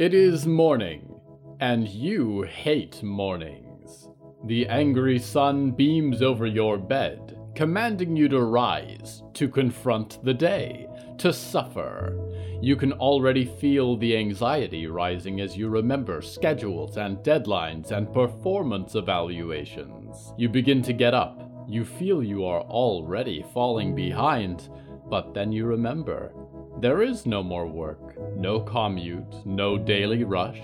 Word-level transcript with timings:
It 0.00 0.14
is 0.14 0.46
morning, 0.46 1.20
and 1.60 1.86
you 1.86 2.40
hate 2.44 3.02
mornings. 3.02 4.08
The 4.46 4.66
angry 4.66 5.18
sun 5.18 5.72
beams 5.72 6.22
over 6.22 6.46
your 6.46 6.78
bed, 6.78 7.38
commanding 7.54 8.16
you 8.16 8.26
to 8.30 8.40
rise, 8.40 9.22
to 9.34 9.46
confront 9.46 10.24
the 10.24 10.32
day, 10.32 10.88
to 11.18 11.34
suffer. 11.34 12.18
You 12.62 12.76
can 12.76 12.94
already 12.94 13.44
feel 13.44 13.98
the 13.98 14.16
anxiety 14.16 14.86
rising 14.86 15.42
as 15.42 15.54
you 15.54 15.68
remember 15.68 16.22
schedules 16.22 16.96
and 16.96 17.18
deadlines 17.18 17.90
and 17.90 18.10
performance 18.10 18.94
evaluations. 18.94 20.32
You 20.38 20.48
begin 20.48 20.80
to 20.84 20.94
get 20.94 21.12
up. 21.12 21.42
You 21.68 21.84
feel 21.84 22.22
you 22.22 22.46
are 22.46 22.62
already 22.62 23.44
falling 23.52 23.94
behind, 23.94 24.70
but 25.10 25.34
then 25.34 25.52
you 25.52 25.66
remember 25.66 26.32
there 26.80 27.02
is 27.02 27.26
no 27.26 27.42
more 27.42 27.66
work, 27.66 28.16
no 28.36 28.58
commute, 28.58 29.44
no 29.44 29.76
daily 29.76 30.24
rush. 30.24 30.60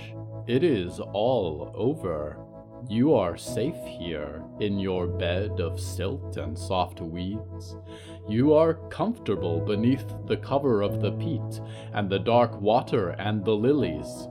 It 0.47 0.65
is 0.65 0.99
all 0.99 1.73
over. 1.75 2.39
You 2.89 3.15
are 3.15 3.37
safe 3.37 3.77
here 3.99 4.43
in 4.61 4.79
your 4.79 5.07
bed 5.07 5.61
of 5.61 5.79
silt 5.79 6.39
and 6.39 6.57
soft 6.57 7.03
weeds. 7.03 7.77
You 8.29 8.55
are 8.55 8.75
comfortable 8.89 9.61
beneath 9.61 10.07
the 10.27 10.39
cover 10.39 10.81
of 10.81 11.03
the 11.03 11.13
peat 11.13 11.61
and 11.93 12.09
the 12.09 12.19
dark 12.19 12.59
water 12.63 13.11
and 13.19 13.45
the 13.45 13.57
lilies. 13.57 14.29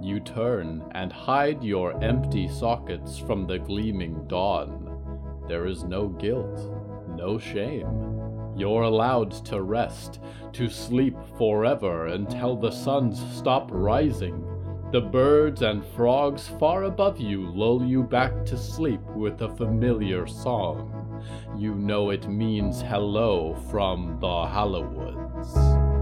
You 0.00 0.20
turn 0.20 0.84
and 0.92 1.12
hide 1.12 1.64
your 1.64 2.00
empty 2.04 2.46
sockets 2.46 3.18
from 3.18 3.46
the 3.46 3.58
gleaming 3.58 4.28
dawn. 4.28 5.42
There 5.48 5.66
is 5.66 5.82
no 5.82 6.08
guilt, 6.08 6.60
no 7.08 7.38
shame. 7.38 8.13
You're 8.56 8.82
allowed 8.82 9.32
to 9.46 9.62
rest, 9.62 10.20
to 10.52 10.68
sleep 10.68 11.16
forever 11.36 12.06
until 12.06 12.56
the 12.56 12.70
suns 12.70 13.22
stop 13.36 13.68
rising. 13.72 14.44
The 14.92 15.00
birds 15.00 15.62
and 15.62 15.84
frogs 15.96 16.46
far 16.60 16.84
above 16.84 17.20
you 17.20 17.50
lull 17.50 17.84
you 17.84 18.04
back 18.04 18.44
to 18.46 18.56
sleep 18.56 19.00
with 19.16 19.42
a 19.42 19.54
familiar 19.56 20.26
song. 20.26 21.22
You 21.56 21.74
know 21.74 22.10
it 22.10 22.28
means 22.28 22.80
hello 22.80 23.54
from 23.70 24.18
the 24.20 24.46
Hallowoods. 24.46 25.93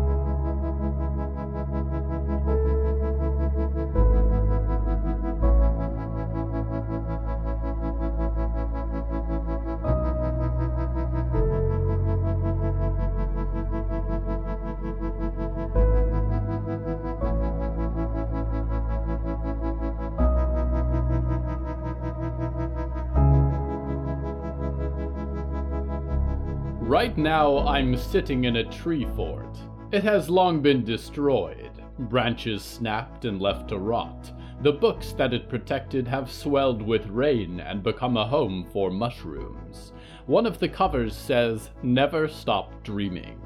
Now, 27.23 27.59
I'm 27.59 27.97
sitting 27.97 28.45
in 28.45 28.56
a 28.56 28.65
tree 28.65 29.06
fort. 29.15 29.56
It 29.92 30.03
has 30.03 30.28
long 30.28 30.61
been 30.61 30.84
destroyed, 30.84 31.70
branches 31.98 32.62
snapped 32.62 33.25
and 33.25 33.41
left 33.41 33.69
to 33.69 33.79
rot. 33.79 34.33
The 34.62 34.73
books 34.73 35.12
that 35.12 35.33
it 35.33 35.48
protected 35.48 36.06
have 36.09 36.31
swelled 36.31 36.83
with 36.83 37.06
rain 37.06 37.61
and 37.61 37.83
become 37.83 38.17
a 38.17 38.27
home 38.27 38.67
for 38.73 38.91
mushrooms. 38.91 39.92
One 40.27 40.47
of 40.47 40.59
the 40.59 40.69
covers 40.69 41.17
says, 41.17 41.70
Never 41.83 42.29
Stop 42.29 42.83
Dreaming. 42.83 43.41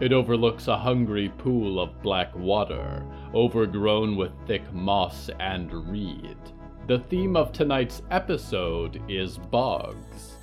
It 0.00 0.12
overlooks 0.12 0.68
a 0.68 0.78
hungry 0.78 1.30
pool 1.38 1.80
of 1.80 2.02
black 2.02 2.34
water, 2.34 3.04
overgrown 3.34 4.16
with 4.16 4.32
thick 4.46 4.72
moss 4.72 5.28
and 5.40 5.72
reed. 5.90 6.36
The 6.86 7.00
theme 7.00 7.36
of 7.36 7.52
tonight's 7.52 8.02
episode 8.10 9.02
is 9.08 9.38
bugs. 9.38 10.36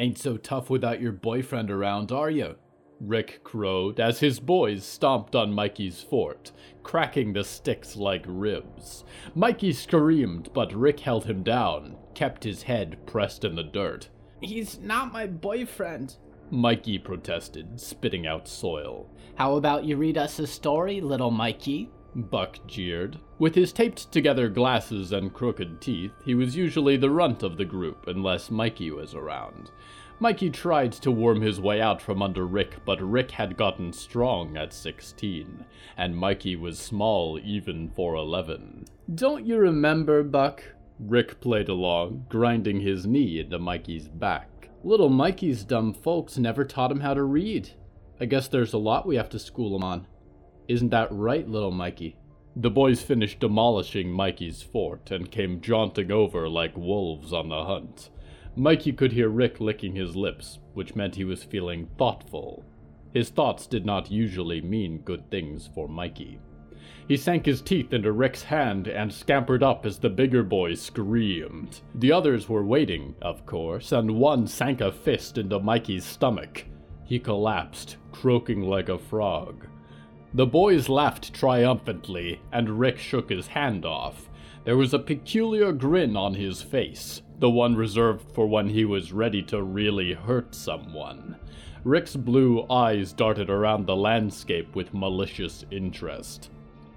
Ain't 0.00 0.16
so 0.16 0.38
tough 0.38 0.70
without 0.70 1.02
your 1.02 1.12
boyfriend 1.12 1.70
around, 1.70 2.10
are 2.10 2.30
you? 2.30 2.56
Rick 3.02 3.44
crowed 3.44 4.00
as 4.00 4.20
his 4.20 4.40
boys 4.40 4.82
stomped 4.82 5.36
on 5.36 5.52
Mikey's 5.52 6.00
fort, 6.00 6.52
cracking 6.82 7.34
the 7.34 7.44
sticks 7.44 7.96
like 7.96 8.24
ribs. 8.26 9.04
Mikey 9.34 9.74
screamed, 9.74 10.48
but 10.54 10.72
Rick 10.72 11.00
held 11.00 11.26
him 11.26 11.42
down, 11.42 11.98
kept 12.14 12.44
his 12.44 12.62
head 12.62 12.96
pressed 13.04 13.44
in 13.44 13.54
the 13.54 13.62
dirt. 13.62 14.08
He's 14.40 14.78
not 14.78 15.12
my 15.12 15.26
boyfriend, 15.26 16.16
Mikey 16.50 16.98
protested, 16.98 17.78
spitting 17.78 18.26
out 18.26 18.48
soil. 18.48 19.06
How 19.34 19.56
about 19.56 19.84
you 19.84 19.98
read 19.98 20.16
us 20.16 20.38
a 20.38 20.46
story, 20.46 21.02
little 21.02 21.30
Mikey? 21.30 21.90
Buck 22.14 22.58
jeered. 22.66 23.18
With 23.38 23.54
his 23.54 23.72
taped 23.72 24.10
together 24.12 24.48
glasses 24.48 25.12
and 25.12 25.32
crooked 25.32 25.80
teeth, 25.80 26.12
he 26.24 26.34
was 26.34 26.56
usually 26.56 26.96
the 26.96 27.10
runt 27.10 27.42
of 27.42 27.56
the 27.56 27.64
group 27.64 28.06
unless 28.06 28.50
Mikey 28.50 28.90
was 28.90 29.14
around. 29.14 29.70
Mikey 30.18 30.50
tried 30.50 30.92
to 30.92 31.10
worm 31.10 31.40
his 31.40 31.60
way 31.60 31.80
out 31.80 32.02
from 32.02 32.20
under 32.20 32.46
Rick, 32.46 32.76
but 32.84 33.00
Rick 33.00 33.30
had 33.30 33.56
gotten 33.56 33.90
strong 33.92 34.56
at 34.56 34.74
16, 34.74 35.64
and 35.96 36.16
Mikey 36.16 36.56
was 36.56 36.78
small 36.78 37.38
even 37.42 37.88
for 37.88 38.16
11. 38.16 38.84
Don't 39.14 39.46
you 39.46 39.56
remember, 39.56 40.22
Buck? 40.22 40.62
Rick 40.98 41.40
played 41.40 41.70
along, 41.70 42.26
grinding 42.28 42.80
his 42.80 43.06
knee 43.06 43.40
into 43.40 43.58
Mikey's 43.58 44.08
back. 44.08 44.68
Little 44.84 45.08
Mikey's 45.08 45.64
dumb 45.64 45.94
folks 45.94 46.36
never 46.36 46.64
taught 46.64 46.92
him 46.92 47.00
how 47.00 47.14
to 47.14 47.22
read. 47.22 47.70
I 48.20 48.26
guess 48.26 48.48
there's 48.48 48.74
a 48.74 48.78
lot 48.78 49.06
we 49.06 49.16
have 49.16 49.30
to 49.30 49.38
school 49.38 49.74
him 49.74 49.82
on. 49.82 50.06
Isn't 50.68 50.90
that 50.90 51.10
right, 51.10 51.48
little 51.48 51.70
Mikey? 51.70 52.16
The 52.56 52.70
boys 52.70 53.02
finished 53.02 53.40
demolishing 53.40 54.12
Mikey's 54.12 54.62
fort 54.62 55.10
and 55.10 55.30
came 55.30 55.60
jaunting 55.60 56.10
over 56.10 56.48
like 56.48 56.76
wolves 56.76 57.32
on 57.32 57.48
the 57.48 57.64
hunt. 57.64 58.10
Mikey 58.56 58.92
could 58.92 59.12
hear 59.12 59.28
Rick 59.28 59.60
licking 59.60 59.94
his 59.94 60.16
lips, 60.16 60.58
which 60.74 60.96
meant 60.96 61.14
he 61.14 61.24
was 61.24 61.44
feeling 61.44 61.88
thoughtful. 61.96 62.64
His 63.14 63.30
thoughts 63.30 63.66
did 63.66 63.86
not 63.86 64.10
usually 64.10 64.60
mean 64.60 64.98
good 64.98 65.30
things 65.30 65.70
for 65.74 65.88
Mikey. 65.88 66.38
He 67.08 67.16
sank 67.16 67.46
his 67.46 67.60
teeth 67.60 67.92
into 67.92 68.12
Rick's 68.12 68.42
hand 68.42 68.86
and 68.86 69.12
scampered 69.12 69.62
up 69.62 69.84
as 69.84 69.98
the 69.98 70.08
bigger 70.08 70.42
boy 70.42 70.74
screamed. 70.74 71.80
The 71.94 72.12
others 72.12 72.48
were 72.48 72.64
waiting, 72.64 73.14
of 73.22 73.46
course, 73.46 73.92
and 73.92 74.16
one 74.16 74.46
sank 74.46 74.80
a 74.80 74.92
fist 74.92 75.38
into 75.38 75.58
Mikey's 75.58 76.04
stomach. 76.04 76.64
He 77.04 77.18
collapsed, 77.18 77.96
croaking 78.12 78.62
like 78.62 78.88
a 78.88 78.98
frog. 78.98 79.66
The 80.32 80.46
boys 80.46 80.88
laughed 80.88 81.34
triumphantly, 81.34 82.40
and 82.52 82.78
Rick 82.78 82.98
shook 82.98 83.30
his 83.30 83.48
hand 83.48 83.84
off. 83.84 84.30
There 84.64 84.76
was 84.76 84.94
a 84.94 84.98
peculiar 84.98 85.72
grin 85.72 86.16
on 86.16 86.34
his 86.34 86.62
face, 86.62 87.22
the 87.40 87.50
one 87.50 87.74
reserved 87.74 88.30
for 88.32 88.46
when 88.46 88.68
he 88.68 88.84
was 88.84 89.12
ready 89.12 89.42
to 89.44 89.62
really 89.62 90.12
hurt 90.12 90.54
someone. 90.54 91.36
Rick's 91.82 92.14
blue 92.14 92.64
eyes 92.70 93.12
darted 93.12 93.50
around 93.50 93.86
the 93.86 93.96
landscape 93.96 94.76
with 94.76 94.94
malicious 94.94 95.64
interest. 95.70 96.50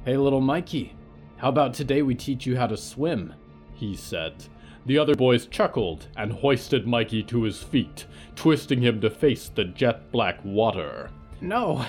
Hey, 0.06 0.18
little 0.18 0.42
Mikey, 0.42 0.94
how 1.38 1.50
about 1.50 1.74
today 1.74 2.02
we 2.02 2.14
teach 2.16 2.46
you 2.46 2.56
how 2.56 2.68
to 2.68 2.78
swim? 2.78 3.34
He 3.74 3.96
said. 3.96 4.46
The 4.86 4.98
other 4.98 5.16
boys 5.16 5.48
chuckled 5.48 6.08
and 6.18 6.32
hoisted 6.32 6.86
Mikey 6.86 7.24
to 7.24 7.44
his 7.44 7.64
feet, 7.64 8.06
twisting 8.36 8.82
him 8.82 9.02
to 9.02 9.10
face 9.10 9.50
the 9.50 9.64
jet 9.64 10.12
black 10.12 10.40
water. 10.44 11.10
No, 11.40 11.86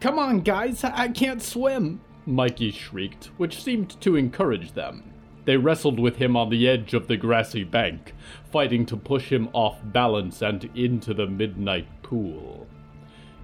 Come 0.00 0.18
on, 0.20 0.42
guys, 0.42 0.84
I 0.84 1.08
can't 1.08 1.42
swim, 1.42 2.00
Mikey 2.24 2.70
shrieked, 2.70 3.30
which 3.36 3.60
seemed 3.60 4.00
to 4.00 4.14
encourage 4.14 4.72
them. 4.72 5.02
They 5.44 5.56
wrestled 5.56 5.98
with 5.98 6.16
him 6.16 6.36
on 6.36 6.50
the 6.50 6.68
edge 6.68 6.94
of 6.94 7.08
the 7.08 7.16
grassy 7.16 7.64
bank, 7.64 8.14
fighting 8.52 8.86
to 8.86 8.96
push 8.96 9.32
him 9.32 9.48
off 9.52 9.80
balance 9.82 10.40
and 10.40 10.70
into 10.76 11.14
the 11.14 11.26
midnight 11.26 11.88
pool. 12.02 12.68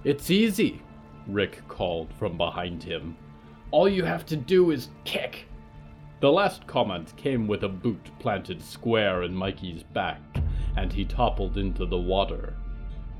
It's 0.05 0.31
easy, 0.31 0.81
Rick 1.27 1.67
called 1.67 2.13
from 2.13 2.37
behind 2.37 2.83
him. 2.83 3.17
All 3.71 3.89
you 3.89 4.05
have 4.05 4.25
to 4.27 4.37
do 4.37 4.71
is 4.71 4.91
kick. 5.03 5.47
The 6.21 6.31
last 6.31 6.65
comment 6.67 7.11
came 7.17 7.47
with 7.47 7.63
a 7.63 7.69
boot 7.69 8.11
planted 8.19 8.61
square 8.61 9.23
in 9.23 9.35
Mikey's 9.35 9.83
back, 9.83 10.21
and 10.77 10.93
he 10.93 11.03
toppled 11.03 11.57
into 11.57 11.85
the 11.85 11.97
water. 11.97 12.55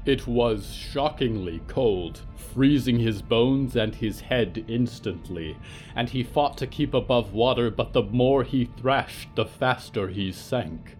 It 0.05 0.27
was 0.27 0.71
shockingly 0.75 1.61
cold, 1.67 2.21
freezing 2.35 2.99
his 2.99 3.23
bones 3.23 3.75
and 3.75 3.95
his 3.95 4.21
head 4.21 4.63
instantly, 4.67 5.57
and 5.95 6.07
he 6.07 6.21
fought 6.21 6.57
to 6.59 6.67
keep 6.67 6.93
above 6.93 7.33
water, 7.33 7.71
but 7.71 7.93
the 7.93 8.03
more 8.03 8.43
he 8.43 8.65
thrashed, 8.65 9.35
the 9.35 9.45
faster 9.45 10.09
he 10.09 10.31
sank. 10.31 10.95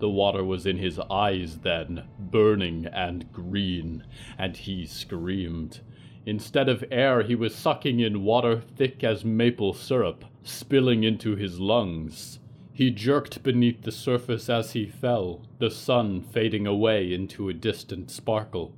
The 0.00 0.10
water 0.10 0.44
was 0.44 0.66
in 0.66 0.78
his 0.78 0.98
eyes 0.98 1.58
then, 1.58 2.04
burning 2.18 2.86
and 2.86 3.32
green, 3.32 4.02
and 4.36 4.56
he 4.56 4.86
screamed. 4.86 5.80
Instead 6.26 6.68
of 6.68 6.84
air, 6.90 7.22
he 7.22 7.36
was 7.36 7.54
sucking 7.54 8.00
in 8.00 8.24
water 8.24 8.60
thick 8.76 9.04
as 9.04 9.24
maple 9.24 9.72
syrup, 9.72 10.24
spilling 10.42 11.04
into 11.04 11.36
his 11.36 11.60
lungs. 11.60 12.40
He 12.78 12.92
jerked 12.92 13.42
beneath 13.42 13.82
the 13.82 13.90
surface 13.90 14.48
as 14.48 14.74
he 14.74 14.86
fell, 14.86 15.42
the 15.58 15.68
sun 15.68 16.20
fading 16.20 16.64
away 16.64 17.12
into 17.12 17.48
a 17.48 17.52
distant 17.52 18.08
sparkle. 18.08 18.72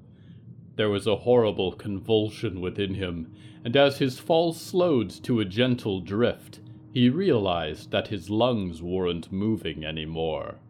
There 0.76 0.88
was 0.88 1.06
a 1.06 1.16
horrible 1.16 1.72
convulsion 1.72 2.62
within 2.62 2.94
him, 2.94 3.30
and 3.62 3.76
as 3.76 3.98
his 3.98 4.18
fall 4.18 4.54
slowed 4.54 5.10
to 5.24 5.38
a 5.38 5.44
gentle 5.44 6.00
drift, 6.00 6.60
he 6.94 7.10
realized 7.10 7.90
that 7.90 8.08
his 8.08 8.30
lungs 8.30 8.82
weren't 8.82 9.30
moving 9.30 9.84
anymore. 9.84 10.60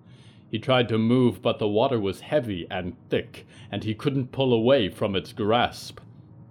He 0.50 0.58
tried 0.58 0.88
to 0.88 0.98
move, 0.98 1.40
but 1.40 1.60
the 1.60 1.68
water 1.68 2.00
was 2.00 2.22
heavy 2.22 2.66
and 2.68 2.96
thick, 3.10 3.46
and 3.70 3.84
he 3.84 3.94
couldn't 3.94 4.32
pull 4.32 4.52
away 4.52 4.88
from 4.88 5.14
its 5.14 5.32
grasp. 5.32 6.00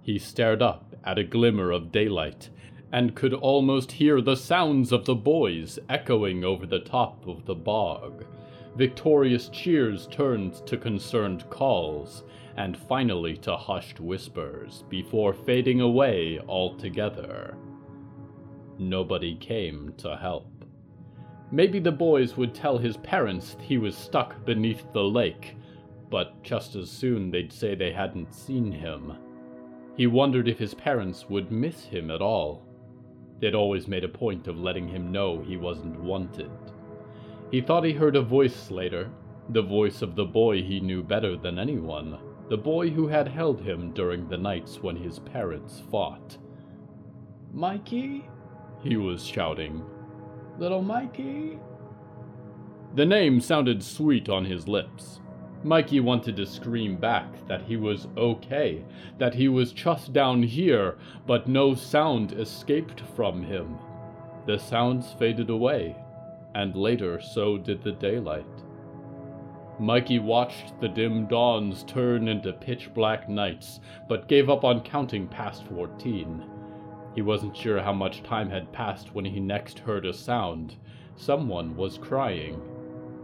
He 0.00 0.18
stared 0.18 0.62
up 0.62 0.96
at 1.04 1.18
a 1.18 1.24
glimmer 1.24 1.72
of 1.72 1.92
daylight, 1.92 2.48
and 2.92 3.14
could 3.14 3.34
almost 3.34 3.92
hear 3.92 4.20
the 4.20 4.36
sounds 4.36 4.92
of 4.92 5.04
the 5.04 5.14
boys 5.14 5.78
echoing 5.88 6.44
over 6.44 6.66
the 6.66 6.80
top 6.80 7.26
of 7.26 7.44
the 7.46 7.54
bog. 7.54 8.24
Victorious 8.76 9.48
cheers 9.48 10.06
turned 10.08 10.54
to 10.66 10.76
concerned 10.76 11.48
calls, 11.50 12.24
and 12.56 12.76
finally 12.76 13.36
to 13.36 13.56
hushed 13.56 14.00
whispers, 14.00 14.84
before 14.88 15.32
fading 15.32 15.80
away 15.80 16.40
altogether. 16.48 17.56
Nobody 18.78 19.36
came 19.36 19.92
to 19.98 20.16
help. 20.16 20.64
Maybe 21.52 21.80
the 21.80 21.92
boys 21.92 22.36
would 22.36 22.54
tell 22.54 22.78
his 22.78 22.96
parents 22.98 23.56
he 23.60 23.76
was 23.76 23.96
stuck 23.96 24.44
beneath 24.44 24.84
the 24.92 25.02
lake, 25.02 25.56
but 26.08 26.42
just 26.42 26.76
as 26.76 26.90
soon 26.90 27.30
they'd 27.30 27.52
say 27.52 27.74
they 27.74 27.92
hadn't 27.92 28.32
seen 28.32 28.70
him. 28.72 29.14
He 29.96 30.06
wondered 30.06 30.48
if 30.48 30.58
his 30.58 30.74
parents 30.74 31.28
would 31.28 31.50
miss 31.50 31.84
him 31.84 32.10
at 32.10 32.22
all. 32.22 32.62
They'd 33.40 33.54
always 33.54 33.88
made 33.88 34.04
a 34.04 34.08
point 34.08 34.48
of 34.48 34.60
letting 34.60 34.88
him 34.88 35.10
know 35.10 35.40
he 35.40 35.56
wasn't 35.56 35.98
wanted. 36.00 36.50
He 37.50 37.60
thought 37.60 37.84
he 37.84 37.92
heard 37.92 38.16
a 38.16 38.22
voice 38.22 38.70
later, 38.70 39.10
the 39.48 39.62
voice 39.62 40.02
of 40.02 40.14
the 40.14 40.24
boy 40.24 40.62
he 40.62 40.78
knew 40.78 41.02
better 41.02 41.36
than 41.36 41.58
anyone, 41.58 42.18
the 42.48 42.58
boy 42.58 42.90
who 42.90 43.08
had 43.08 43.26
held 43.26 43.62
him 43.62 43.92
during 43.92 44.28
the 44.28 44.36
nights 44.36 44.82
when 44.82 44.96
his 44.96 45.18
parents 45.18 45.82
fought. 45.90 46.38
Mikey? 47.52 48.28
He 48.82 48.96
was 48.96 49.24
shouting, 49.24 49.84
Little 50.58 50.82
Mikey? 50.82 51.58
The 52.94 53.06
name 53.06 53.40
sounded 53.40 53.82
sweet 53.82 54.28
on 54.28 54.44
his 54.44 54.68
lips. 54.68 55.20
Mikey 55.62 56.00
wanted 56.00 56.36
to 56.36 56.46
scream 56.46 56.96
back 56.96 57.46
that 57.46 57.62
he 57.62 57.76
was 57.76 58.08
okay, 58.16 58.82
that 59.18 59.34
he 59.34 59.48
was 59.48 59.72
just 59.72 60.12
down 60.12 60.42
here, 60.42 60.96
but 61.26 61.48
no 61.48 61.74
sound 61.74 62.32
escaped 62.32 63.02
from 63.14 63.42
him. 63.42 63.78
The 64.46 64.58
sounds 64.58 65.12
faded 65.18 65.50
away, 65.50 65.96
and 66.54 66.74
later 66.74 67.20
so 67.20 67.58
did 67.58 67.82
the 67.82 67.92
daylight. 67.92 68.46
Mikey 69.78 70.18
watched 70.18 70.80
the 70.80 70.88
dim 70.88 71.26
dawns 71.26 71.84
turn 71.84 72.28
into 72.28 72.52
pitch 72.54 72.92
black 72.94 73.28
nights, 73.28 73.80
but 74.08 74.28
gave 74.28 74.48
up 74.48 74.64
on 74.64 74.82
counting 74.82 75.28
past 75.28 75.64
fourteen. 75.64 76.42
He 77.14 77.22
wasn't 77.22 77.56
sure 77.56 77.80
how 77.80 77.92
much 77.92 78.22
time 78.22 78.48
had 78.48 78.72
passed 78.72 79.14
when 79.14 79.24
he 79.26 79.40
next 79.40 79.78
heard 79.78 80.06
a 80.06 80.12
sound. 80.12 80.76
Someone 81.16 81.76
was 81.76 81.98
crying. 81.98 82.62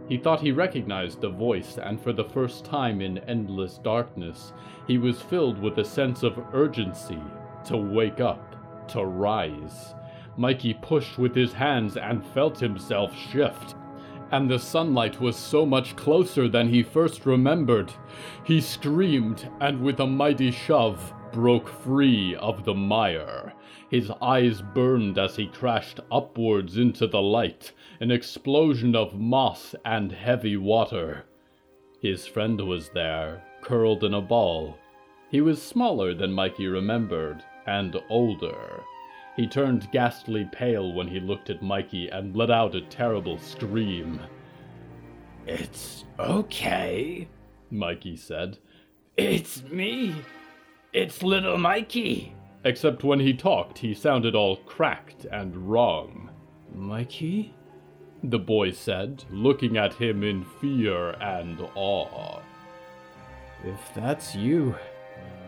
He 0.07 0.17
thought 0.17 0.39
he 0.39 0.51
recognized 0.51 1.19
the 1.19 1.29
voice, 1.29 1.77
and 1.77 1.99
for 1.99 2.13
the 2.13 2.23
first 2.23 2.63
time 2.63 3.01
in 3.01 3.17
endless 3.19 3.77
darkness, 3.77 4.53
he 4.87 4.97
was 4.97 5.21
filled 5.21 5.59
with 5.59 5.77
a 5.77 5.85
sense 5.85 6.23
of 6.23 6.39
urgency 6.53 7.19
to 7.65 7.75
wake 7.75 8.21
up, 8.21 8.87
to 8.89 9.03
rise. 9.03 9.95
Mikey 10.37 10.75
pushed 10.75 11.17
with 11.17 11.35
his 11.35 11.51
hands 11.51 11.97
and 11.97 12.25
felt 12.27 12.59
himself 12.59 13.13
shift. 13.17 13.75
And 14.31 14.49
the 14.49 14.59
sunlight 14.59 15.21
was 15.21 15.37
so 15.37 15.65
much 15.65 15.95
closer 15.95 16.49
than 16.49 16.67
he 16.67 16.83
first 16.83 17.25
remembered. 17.25 17.93
He 18.43 18.59
screamed, 18.59 19.49
and 19.61 19.81
with 19.81 19.99
a 19.99 20.07
mighty 20.07 20.51
shove, 20.51 21.13
broke 21.31 21.69
free 21.69 22.35
of 22.35 22.65
the 22.65 22.73
mire. 22.73 23.53
His 23.89 24.11
eyes 24.21 24.61
burned 24.61 25.17
as 25.17 25.37
he 25.37 25.47
crashed 25.47 26.01
upwards 26.11 26.77
into 26.77 27.07
the 27.07 27.21
light, 27.21 27.71
an 28.01 28.11
explosion 28.11 28.95
of 28.95 29.17
moss 29.17 29.75
and 29.85 30.11
heavy 30.11 30.57
water. 30.57 31.25
His 32.01 32.27
friend 32.27 32.59
was 32.61 32.89
there, 32.89 33.43
curled 33.61 34.03
in 34.03 34.13
a 34.13 34.21
ball. 34.21 34.77
He 35.29 35.41
was 35.41 35.61
smaller 35.61 36.13
than 36.13 36.33
Mikey 36.33 36.67
remembered, 36.67 37.43
and 37.65 37.95
older. 38.09 38.83
He 39.37 39.47
turned 39.47 39.89
ghastly 39.91 40.49
pale 40.51 40.93
when 40.93 41.07
he 41.07 41.21
looked 41.21 41.49
at 41.49 41.61
Mikey 41.61 42.09
and 42.09 42.35
let 42.35 42.51
out 42.51 42.75
a 42.75 42.81
terrible 42.81 43.37
scream. 43.37 44.19
It's 45.45 46.03
okay, 46.19 47.29
Mikey 47.71 48.17
said. 48.17 48.57
It's 49.15 49.63
me. 49.63 50.15
It's 50.91 51.23
little 51.23 51.57
Mikey 51.57 52.35
except 52.67 53.03
when 53.03 53.19
he 53.19 53.33
talked, 53.33 53.77
he 53.77 53.93
sounded 53.93 54.35
all 54.35 54.57
cracked 54.57 55.25
and 55.31 55.55
wrong. 55.55 56.29
Mikey? 56.73 57.53
The 58.23 58.39
boy 58.39 58.71
said, 58.71 59.23
looking 59.31 59.77
at 59.77 59.93
him 59.93 60.23
in 60.23 60.43
fear 60.59 61.11
and 61.21 61.59
awe. 61.75 62.41
If 63.63 63.79
that's 63.95 64.35
you, 64.35 64.75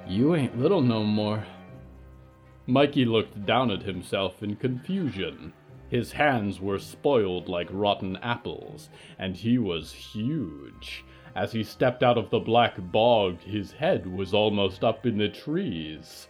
you 0.08 0.36
ain't 0.36 0.58
little 0.60 0.82
no 0.82 1.04
more. 1.04 1.44
Mikey 2.70 3.04
looked 3.04 3.48
down 3.48 3.72
at 3.72 3.82
himself 3.82 4.44
in 4.44 4.56
confusion. 4.56 5.54
His 5.90 6.12
hands 6.12 6.62
were 6.62 6.78
spoiled 6.78 7.50
like 7.50 7.68
rotten 7.72 8.16
apples, 8.18 8.90
and 9.18 9.36
he 9.36 9.58
was 9.58 9.92
huge. 9.92 11.04
As 11.36 11.52
he 11.52 11.64
stepped 11.64 12.04
out 12.04 12.18
of 12.18 12.30
the 12.30 12.40
black 12.40 12.76
bog, 12.92 13.40
his 13.42 13.72
head 13.72 14.06
was 14.06 14.36
almost 14.36 14.84
up 14.84 15.08
in 15.08 15.18
the 15.18 15.30
trees. 15.30 16.28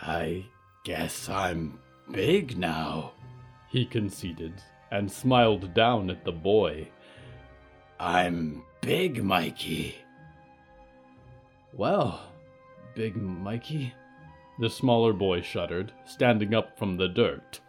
I 0.00 0.44
guess 0.84 1.28
I'm 1.28 1.80
big 2.12 2.56
now, 2.56 3.12
he 3.68 3.84
conceded, 3.86 4.54
and 4.92 5.10
smiled 5.10 5.74
down 5.74 6.10
at 6.10 6.24
the 6.24 6.32
boy. 6.32 6.88
I'm 7.98 8.62
big, 8.80 9.24
Mikey. 9.24 9.96
Well, 11.72 12.20
big 12.94 13.16
Mikey, 13.16 13.92
the 14.58 14.68
smaller 14.68 15.12
boy 15.12 15.40
shuddered, 15.40 15.92
standing 16.04 16.52
up 16.52 16.76
from 16.78 16.96
the 16.96 17.08
dirt. 17.08 17.60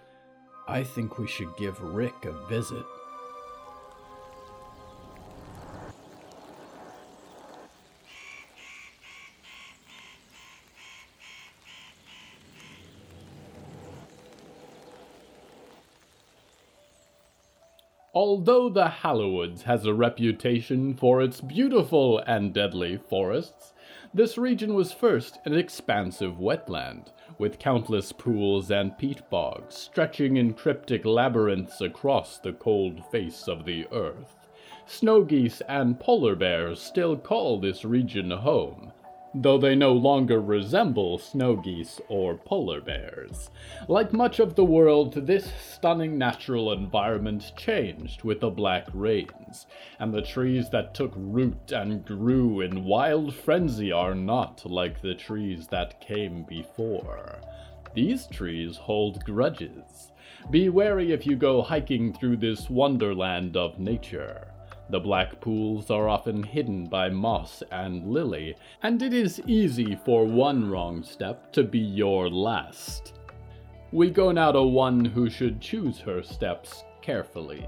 I 0.67 0.83
think 0.83 1.17
we 1.17 1.27
should 1.27 1.55
give 1.57 1.79
Rick 1.81 2.25
a 2.25 2.47
visit. 2.47 2.85
Although 18.15 18.69
the 18.69 18.89
Hallowoods 18.89 19.61
has 19.63 19.85
a 19.85 19.93
reputation 19.93 20.95
for 20.95 21.21
its 21.21 21.39
beautiful 21.39 22.17
and 22.19 22.53
deadly 22.53 22.97
forests, 22.97 23.73
this 24.13 24.37
region 24.37 24.73
was 24.73 24.91
first 24.91 25.39
an 25.45 25.53
expansive 25.53 26.39
wetland, 26.39 27.07
with 27.37 27.59
countless 27.59 28.11
pools 28.11 28.71
and 28.71 28.97
peat 28.97 29.29
bogs 29.29 29.75
stretching 29.75 30.37
in 30.37 30.53
cryptic 30.53 31.05
labyrinths 31.05 31.79
across 31.79 32.37
the 32.37 32.53
cold 32.53 33.03
face 33.11 33.47
of 33.47 33.65
the 33.65 33.87
earth. 33.91 34.47
Snow 34.85 35.23
geese 35.23 35.61
and 35.67 35.99
polar 35.99 36.35
bears 36.35 36.81
still 36.81 37.15
call 37.15 37.59
this 37.59 37.85
region 37.85 38.31
home, 38.31 38.88
though 39.33 39.57
they 39.57 39.75
no 39.75 39.93
longer 39.93 40.41
resemble 40.41 41.17
snow 41.17 41.55
geese 41.55 42.01
or 42.07 42.35
polar 42.35 42.81
bears. 42.81 43.51
Like 43.87 44.11
much 44.11 44.39
of 44.39 44.55
the 44.55 44.65
world, 44.65 45.13
this 45.27 45.51
stunning 45.61 46.17
natural 46.17 46.71
environment 46.71 47.51
changed 47.55 48.23
with 48.23 48.39
the 48.39 48.49
Black 48.49 48.87
Rains, 48.93 49.67
and 49.99 50.13
the 50.13 50.21
trees 50.21 50.69
that 50.71 50.93
took 50.93 51.13
root 51.15 51.71
and 51.71 52.03
grew 52.05 52.61
in 52.61 52.85
wild 52.85 53.33
frenzy 53.33 53.91
are 53.91 54.15
not 54.15 54.65
like 54.65 55.01
the 55.01 55.15
trees 55.15 55.67
that 55.67 56.01
came 56.01 56.43
before. 56.43 57.39
These 57.93 58.27
trees 58.27 58.77
hold 58.77 59.23
grudges. 59.25 60.11
Be 60.49 60.69
wary 60.69 61.11
if 61.11 61.25
you 61.25 61.35
go 61.35 61.61
hiking 61.61 62.13
through 62.13 62.37
this 62.37 62.69
wonderland 62.69 63.57
of 63.57 63.79
nature. 63.79 64.53
The 64.91 64.99
black 64.99 65.39
pools 65.39 65.91
are 65.91 66.09
often 66.09 66.41
hidden 66.41 66.85
by 66.85 67.09
moss 67.09 67.61
and 67.71 68.11
lily, 68.11 68.55
and 68.81 69.01
it 69.03 69.13
is 69.13 69.41
easy 69.45 69.95
for 70.03 70.25
one 70.25 70.69
wrong 70.69 71.03
step 71.03 71.53
to 71.53 71.63
be 71.63 71.77
your 71.77 72.27
last. 72.29 73.13
We 73.91 74.09
go 74.09 74.31
now 74.31 74.51
to 74.51 74.63
one 74.63 75.05
who 75.05 75.29
should 75.29 75.61
choose 75.61 75.99
her 75.99 76.23
steps 76.23 76.83
carefully. 77.01 77.65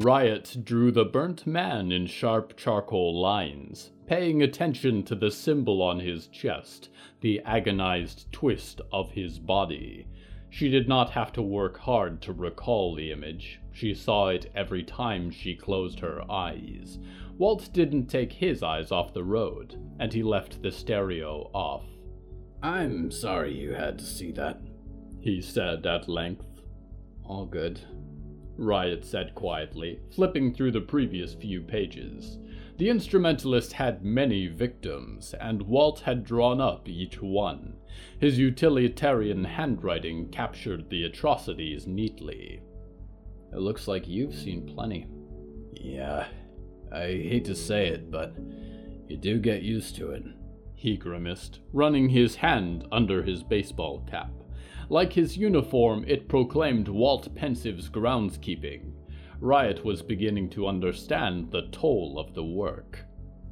Riot 0.00 0.58
drew 0.62 0.92
the 0.92 1.04
burnt 1.04 1.44
man 1.44 1.90
in 1.90 2.06
sharp 2.06 2.56
charcoal 2.56 3.20
lines, 3.20 3.90
paying 4.06 4.42
attention 4.42 5.02
to 5.02 5.16
the 5.16 5.30
symbol 5.30 5.82
on 5.82 5.98
his 5.98 6.28
chest, 6.28 6.88
the 7.20 7.40
agonized 7.40 8.30
twist 8.30 8.80
of 8.92 9.10
his 9.10 9.40
body. 9.40 10.06
She 10.50 10.68
did 10.68 10.88
not 10.88 11.10
have 11.10 11.32
to 11.32 11.42
work 11.42 11.78
hard 11.78 12.22
to 12.22 12.32
recall 12.32 12.94
the 12.94 13.10
image. 13.10 13.60
She 13.72 13.92
saw 13.92 14.28
it 14.28 14.50
every 14.54 14.84
time 14.84 15.32
she 15.32 15.56
closed 15.56 15.98
her 15.98 16.22
eyes. 16.30 16.98
Walt 17.36 17.68
didn't 17.72 18.06
take 18.06 18.32
his 18.32 18.62
eyes 18.62 18.92
off 18.92 19.12
the 19.12 19.24
road, 19.24 19.80
and 19.98 20.12
he 20.12 20.22
left 20.22 20.62
the 20.62 20.70
stereo 20.70 21.50
off. 21.52 21.84
I'm 22.62 23.10
sorry 23.10 23.52
you 23.52 23.74
had 23.74 23.98
to 23.98 24.04
see 24.04 24.30
that, 24.32 24.60
he 25.20 25.42
said 25.42 25.86
at 25.86 26.08
length. 26.08 26.46
All 27.24 27.46
good. 27.46 27.80
Riot 28.58 29.04
said 29.04 29.34
quietly, 29.34 30.00
flipping 30.10 30.52
through 30.52 30.72
the 30.72 30.80
previous 30.80 31.32
few 31.32 31.60
pages. 31.60 32.38
The 32.76 32.90
instrumentalist 32.90 33.72
had 33.72 34.04
many 34.04 34.46
victims, 34.46 35.34
and 35.40 35.62
Walt 35.62 36.00
had 36.00 36.24
drawn 36.24 36.60
up 36.60 36.88
each 36.88 37.22
one. 37.22 37.74
His 38.20 38.38
utilitarian 38.38 39.44
handwriting 39.44 40.28
captured 40.28 40.90
the 40.90 41.04
atrocities 41.04 41.86
neatly. 41.86 42.62
It 43.52 43.58
looks 43.58 43.88
like 43.88 44.06
you've 44.06 44.34
seen 44.34 44.66
plenty. 44.66 45.06
Yeah, 45.72 46.26
I 46.92 47.06
hate 47.06 47.44
to 47.46 47.54
say 47.54 47.88
it, 47.88 48.10
but 48.10 48.36
you 49.08 49.16
do 49.16 49.38
get 49.38 49.62
used 49.62 49.96
to 49.96 50.10
it. 50.10 50.24
He 50.74 50.96
grimaced, 50.96 51.60
running 51.72 52.08
his 52.08 52.36
hand 52.36 52.86
under 52.92 53.22
his 53.22 53.42
baseball 53.42 54.06
cap. 54.08 54.30
Like 54.90 55.12
his 55.12 55.36
uniform, 55.36 56.04
it 56.08 56.28
proclaimed 56.28 56.88
Walt 56.88 57.34
Pensive's 57.34 57.90
groundskeeping. 57.90 58.92
Riot 59.40 59.84
was 59.84 60.02
beginning 60.02 60.48
to 60.50 60.66
understand 60.66 61.50
the 61.50 61.68
toll 61.70 62.18
of 62.18 62.34
the 62.34 62.44
work. 62.44 63.04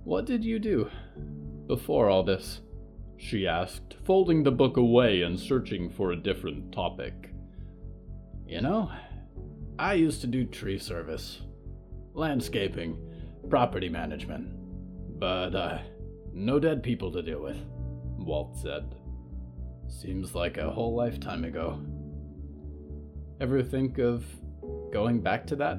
What 0.05 0.25
did 0.25 0.45
you 0.45 0.59
do 0.59 0.89
before 1.67 2.09
all 2.09 2.23
this? 2.23 2.61
She 3.19 3.47
asked, 3.47 3.97
folding 4.05 4.43
the 4.43 4.51
book 4.51 4.77
away 4.77 5.23
and 5.23 5.39
searching 5.39 5.91
for 5.91 6.13
a 6.13 6.17
different 6.17 6.73
topic. 6.73 7.33
You 8.47 8.63
know, 8.63 8.91
I 9.79 9.95
used 9.95 10.23
to 10.23 10.27
do 10.27 10.45
tree 10.45 10.79
service, 10.79 11.41
landscaping, 12.15 12.97
property 13.51 13.89
management, 13.89 14.49
but, 15.19 15.55
uh, 15.55 15.79
no 16.33 16.59
dead 16.59 16.83
people 16.83 17.11
to 17.13 17.23
deal 17.23 17.43
with, 17.43 17.59
Walt 18.19 18.57
said. 18.57 18.95
Seems 19.89 20.35
like 20.35 20.59
a 20.59 20.71
whole 20.71 20.95
lifetime 20.95 21.45
ago. 21.45 21.81
Ever 23.41 23.63
think 23.63 23.99
of 23.99 24.25
going 24.93 25.21
back 25.21 25.47
to 25.49 25.57
that? 25.57 25.79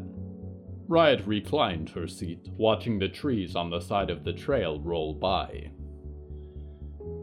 Riot 0.88 1.24
reclined 1.26 1.90
her 1.90 2.08
seat, 2.08 2.48
watching 2.56 2.98
the 2.98 3.10
trees 3.10 3.56
on 3.56 3.70
the 3.70 3.82
side 3.82 4.10
of 4.10 4.24
the 4.24 4.34
trail 4.34 4.80
roll 4.80 5.14
by. 5.14 5.72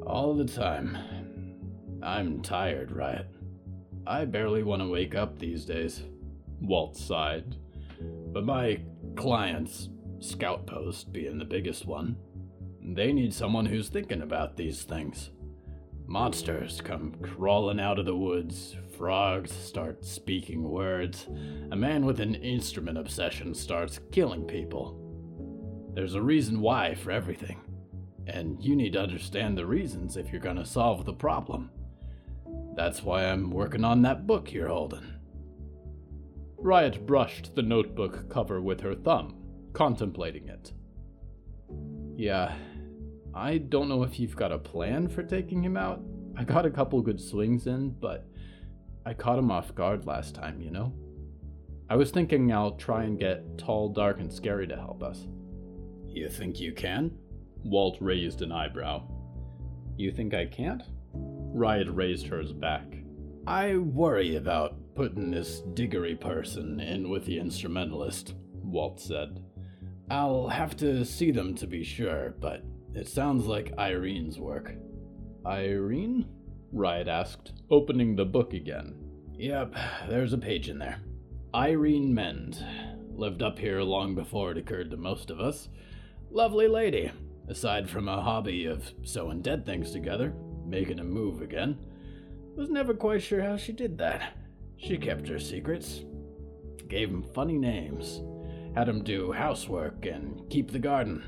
All 0.07 0.35
the 0.35 0.45
time. 0.45 0.99
I'm 2.03 2.43
tired, 2.43 2.93
Riot. 2.93 3.29
I 4.07 4.27
barely 4.27 4.63
want 4.63 4.83
to 4.83 4.89
wake 4.89 5.15
up 5.15 5.39
these 5.39 5.65
days. 5.65 6.03
Walt 6.61 6.97
sighed. 6.97 7.57
But 8.33 8.45
my 8.45 8.81
clients, 9.17 9.89
Scout 10.19 10.67
Post 10.67 11.13
being 11.13 11.39
the 11.39 11.45
biggest 11.45 11.87
one, 11.87 12.17
they 12.83 13.13
need 13.13 13.33
someone 13.33 13.65
who's 13.65 13.89
thinking 13.89 14.21
about 14.21 14.57
these 14.57 14.83
things. 14.83 15.31
Monsters 16.07 16.83
come 16.83 17.15
crawling 17.23 17.81
out 17.81 17.99
of 17.99 18.05
the 18.05 18.17
woods, 18.17 18.77
frogs 18.97 19.51
start 19.51 20.05
speaking 20.05 20.63
words, 20.63 21.29
a 21.71 21.77
man 21.77 22.05
with 22.05 22.21
an 22.21 22.35
instrument 22.35 22.99
obsession 22.99 23.55
starts 23.55 24.01
killing 24.13 24.45
people. 24.45 25.01
There's 25.95 26.15
a 26.15 26.23
reason 26.23 26.61
why 26.61 26.95
for 26.95 27.11
everything, 27.11 27.61
and 28.27 28.63
you 28.63 28.77
need 28.77 28.93
to 28.93 29.03
understand 29.03 29.57
the 29.57 29.67
reasons 29.67 30.17
if 30.17 30.31
you're 30.31 30.41
gonna 30.41 30.67
solve 30.67 31.07
the 31.07 31.15
problem. 31.15 31.71
That's 32.77 33.03
why 33.03 33.25
I'm 33.25 33.51
working 33.51 33.85
on 33.85 34.03
that 34.03 34.27
book 34.27 34.53
you're 34.53 34.69
holding. 34.69 35.15
Riot 36.59 37.07
brushed 37.07 37.55
the 37.55 37.63
notebook 37.63 38.29
cover 38.29 38.61
with 38.61 38.81
her 38.81 38.95
thumb, 38.95 39.37
contemplating 39.73 40.49
it. 40.49 40.73
Yeah, 42.17 42.55
I 43.35 43.59
don't 43.59 43.89
know 43.89 44.05
if 44.05 44.21
you've 44.21 44.37
got 44.37 44.53
a 44.53 44.59
plan 44.59 45.09
for 45.09 45.23
taking 45.23 45.63
him 45.65 45.77
out. 45.77 46.01
I 46.37 46.45
got 46.45 46.67
a 46.67 46.71
couple 46.71 47.03
good 47.03 47.21
swings 47.21 47.67
in, 47.67 47.91
but 47.91 48.29
I 49.05 49.15
caught 49.15 49.39
him 49.39 49.51
off 49.51 49.75
guard 49.75 50.07
last 50.07 50.35
time, 50.35 50.61
you 50.61 50.71
know? 50.71 50.95
I 51.91 51.97
was 51.97 52.11
thinking 52.11 52.53
I'll 52.53 52.77
try 52.77 53.05
and 53.05 53.19
get 53.19 53.59
Tall, 53.59 53.89
Dark, 53.89 54.21
and 54.21 54.33
Scary 54.33 54.67
to 54.69 54.77
help 54.77 55.03
us. 55.03 55.27
You 56.07 56.29
think 56.29 56.61
you 56.61 56.73
can? 56.73 57.11
Walt 57.65 57.99
raised 58.01 58.41
an 58.43 58.53
eyebrow. 58.53 59.03
You 59.97 60.13
think 60.13 60.33
I 60.33 60.47
can't? 60.47 60.83
Riot 61.13 61.89
raised 61.91 62.29
hers 62.29 62.53
back. 62.53 62.85
I 63.47 63.77
worry 63.77 64.37
about 64.37 64.77
putting 64.95 65.31
this 65.31 65.61
Diggory 65.75 66.15
person 66.15 66.81
in 66.81 67.11
with 67.11 67.27
the 67.27 67.39
instrumentalist, 67.39 68.35
Walt 68.63 69.01
said. 69.01 69.45
I'll 70.09 70.49
have 70.49 70.77
to 70.79 71.05
see 71.05 71.31
them 71.31 71.55
to 71.57 71.67
be 71.67 71.83
sure, 71.83 72.35
but 72.41 72.63
it 72.95 73.09
sounds 73.09 73.47
like 73.47 73.75
Irene's 73.79 74.39
work. 74.39 74.75
Irene? 75.47 76.27
Riot 76.73 77.09
asked, 77.09 77.53
opening 77.71 78.17
the 78.17 78.25
book 78.25 78.53
again. 78.53 78.95
Yep, 79.37 79.75
there's 80.09 80.33
a 80.33 80.39
page 80.39 80.69
in 80.69 80.79
there. 80.79 81.01
Irene 81.55 82.15
Mend. 82.15 82.65
Lived 83.15 83.43
up 83.43 83.59
here 83.59 83.81
long 83.83 84.15
before 84.15 84.51
it 84.51 84.59
occurred 84.59 84.91
to 84.91 84.97
most 84.97 85.31
of 85.31 85.41
us. 85.41 85.69
Lovely 86.31 86.67
lady, 86.67 87.13
aside 87.49 87.89
from 87.89 88.09
a 88.09 88.23
hobby 88.23 88.67
of 88.67 88.93
sewing 89.05 89.41
dead 89.41 89.65
things 89.65 89.93
together, 89.93 90.35
making 90.67 90.97
them 90.97 91.11
move 91.11 91.43
again. 91.43 91.79
Was 92.57 92.71
never 92.71 92.95
quite 92.95 93.23
sure 93.23 93.43
how 93.43 93.57
she 93.57 93.73
did 93.73 93.99
that. 93.99 94.37
She 94.77 94.97
kept 94.97 95.29
her 95.29 95.39
secrets. 95.39 96.05
Gave 96.89 97.11
'em 97.11 97.23
funny 97.23 97.59
names. 97.59 98.23
Had 98.75 98.89
'em 98.89 99.05
do 99.05 99.31
housework 99.33 100.07
and 100.07 100.49
keep 100.51 100.71
the 100.71 100.79
garden. 100.79 101.23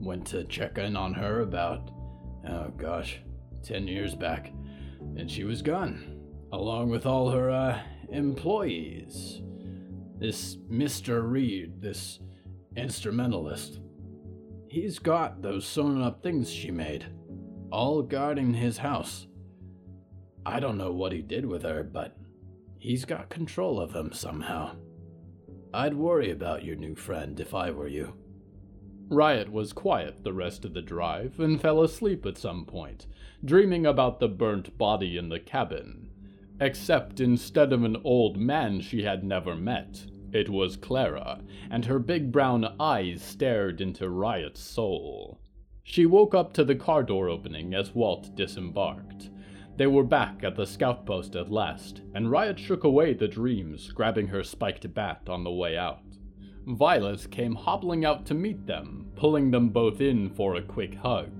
Went 0.00 0.26
to 0.28 0.44
check 0.44 0.78
in 0.78 0.96
on 0.96 1.14
her 1.14 1.40
about, 1.40 1.90
oh 2.48 2.68
gosh, 2.76 3.20
10 3.62 3.88
years 3.88 4.14
back, 4.14 4.52
and 5.16 5.30
she 5.30 5.44
was 5.44 5.62
gone, 5.62 6.20
along 6.52 6.90
with 6.90 7.06
all 7.06 7.30
her, 7.30 7.50
uh, 7.50 7.80
employees. 8.10 9.42
This 10.18 10.56
Mr. 10.70 11.28
Reed, 11.28 11.80
this 11.80 12.20
instrumentalist, 12.76 13.80
he's 14.68 14.98
got 14.98 15.42
those 15.42 15.66
sewn 15.66 16.02
up 16.02 16.22
things 16.22 16.50
she 16.50 16.70
made, 16.70 17.06
all 17.70 18.02
guarding 18.02 18.54
his 18.54 18.78
house. 18.78 19.26
I 20.46 20.60
don't 20.60 20.78
know 20.78 20.92
what 20.92 21.12
he 21.12 21.22
did 21.22 21.44
with 21.44 21.62
her, 21.62 21.82
but 21.82 22.16
he's 22.78 23.04
got 23.04 23.28
control 23.28 23.80
of 23.80 23.92
them 23.92 24.12
somehow. 24.12 24.76
I'd 25.74 25.94
worry 25.94 26.30
about 26.30 26.64
your 26.64 26.76
new 26.76 26.94
friend 26.94 27.38
if 27.38 27.54
I 27.54 27.70
were 27.70 27.88
you. 27.88 28.14
Riot 29.10 29.50
was 29.50 29.72
quiet 29.72 30.22
the 30.22 30.34
rest 30.34 30.66
of 30.66 30.74
the 30.74 30.82
drive 30.82 31.40
and 31.40 31.58
fell 31.58 31.82
asleep 31.82 32.26
at 32.26 32.36
some 32.36 32.66
point, 32.66 33.06
dreaming 33.42 33.86
about 33.86 34.20
the 34.20 34.28
burnt 34.28 34.76
body 34.76 35.16
in 35.16 35.30
the 35.30 35.40
cabin. 35.40 36.10
Except 36.60 37.18
instead 37.18 37.72
of 37.72 37.84
an 37.84 37.96
old 38.04 38.36
man 38.36 38.80
she 38.80 39.04
had 39.04 39.24
never 39.24 39.54
met, 39.54 40.04
it 40.30 40.50
was 40.50 40.76
Clara, 40.76 41.40
and 41.70 41.86
her 41.86 41.98
big 41.98 42.30
brown 42.30 42.74
eyes 42.78 43.22
stared 43.22 43.80
into 43.80 44.10
Riot's 44.10 44.60
soul. 44.60 45.40
She 45.82 46.04
woke 46.04 46.34
up 46.34 46.52
to 46.52 46.64
the 46.64 46.74
car 46.74 47.02
door 47.02 47.30
opening 47.30 47.72
as 47.72 47.94
Walt 47.94 48.36
disembarked. 48.36 49.30
They 49.78 49.86
were 49.86 50.04
back 50.04 50.44
at 50.44 50.54
the 50.54 50.66
scout 50.66 51.06
post 51.06 51.34
at 51.34 51.50
last, 51.50 52.02
and 52.12 52.30
Riot 52.30 52.58
shook 52.58 52.84
away 52.84 53.14
the 53.14 53.28
dreams, 53.28 53.90
grabbing 53.90 54.26
her 54.26 54.42
spiked 54.42 54.92
bat 54.92 55.22
on 55.28 55.44
the 55.44 55.50
way 55.50 55.78
out. 55.78 56.02
Violet 56.68 57.30
came 57.30 57.54
hobbling 57.54 58.04
out 58.04 58.26
to 58.26 58.34
meet 58.34 58.66
them, 58.66 59.06
pulling 59.16 59.50
them 59.50 59.70
both 59.70 60.02
in 60.02 60.28
for 60.28 60.56
a 60.56 60.62
quick 60.62 60.96
hug. 60.96 61.30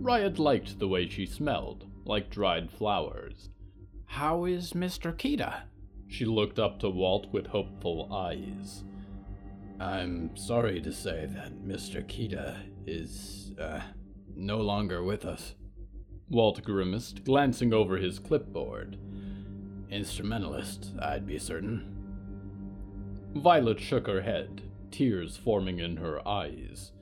Riot 0.00 0.40
liked 0.40 0.80
the 0.80 0.88
way 0.88 1.08
she 1.08 1.26
smelled, 1.26 1.86
like 2.04 2.28
dried 2.28 2.72
flowers. 2.72 3.50
How 4.06 4.44
is 4.46 4.72
Mr. 4.72 5.14
Kita? 5.14 5.62
She 6.08 6.24
looked 6.24 6.58
up 6.58 6.80
to 6.80 6.90
Walt 6.90 7.28
with 7.32 7.46
hopeful 7.46 8.12
eyes. 8.12 8.82
I'm 9.78 10.36
sorry 10.36 10.80
to 10.80 10.92
say 10.92 11.26
that 11.26 11.64
Mr. 11.64 12.04
Kita 12.04 12.56
is, 12.84 13.52
uh, 13.60 13.80
no 14.34 14.58
longer 14.58 15.04
with 15.04 15.24
us. 15.24 15.54
Walt 16.28 16.62
grimaced, 16.64 17.22
glancing 17.22 17.72
over 17.72 17.98
his 17.98 18.18
clipboard. 18.18 18.98
Instrumentalist, 19.88 20.92
I'd 21.00 21.26
be 21.26 21.38
certain. 21.38 21.93
Violet 23.34 23.80
shook 23.80 24.06
her 24.06 24.22
head, 24.22 24.62
tears 24.90 25.36
forming 25.36 25.80
in 25.80 25.96
her 25.96 26.26
eyes. 26.26 26.92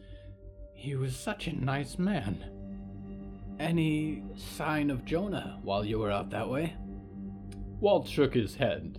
He 0.75 0.97
was 0.97 1.15
such 1.15 1.47
a 1.47 1.65
nice 1.65 1.99
man. 1.99 2.45
Any 3.61 4.23
sign 4.35 4.91
of 4.91 5.05
Jonah 5.05 5.59
while 5.63 5.85
you 5.85 5.99
were 5.99 6.11
out 6.11 6.31
that 6.31 6.49
way? 6.49 6.75
Walt 7.81 8.09
shook 8.09 8.33
his 8.33 8.57
head. 8.57 8.99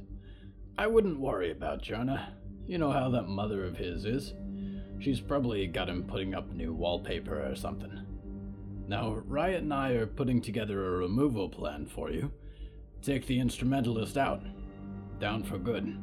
I 0.78 0.88
wouldn't 0.88 1.20
worry 1.20 1.52
about 1.52 1.82
Jonah. 1.82 2.36
You 2.68 2.78
know 2.78 2.92
how 2.92 3.10
that 3.10 3.28
mother 3.28 3.66
of 3.66 3.78
his 3.78 4.06
is? 4.06 4.34
She's 5.00 5.20
probably 5.20 5.66
got 5.68 5.90
him 5.90 6.04
putting 6.04 6.36
up 6.36 6.52
new 6.52 6.74
wallpaper 6.74 7.46
or 7.50 7.56
something. 7.56 8.06
Now, 8.88 9.22
Riot 9.26 9.64
and 9.64 9.74
I 9.74 9.94
are 9.94 10.06
putting 10.06 10.40
together 10.40 10.86
a 10.86 10.98
removal 10.98 11.50
plan 11.50 11.88
for 11.88 12.12
you. 12.12 12.32
Take 13.02 13.26
the 13.26 13.40
instrumentalist 13.40 14.18
out. 14.18 14.44
Down 15.20 15.44
for 15.44 15.58
good. 15.58 15.98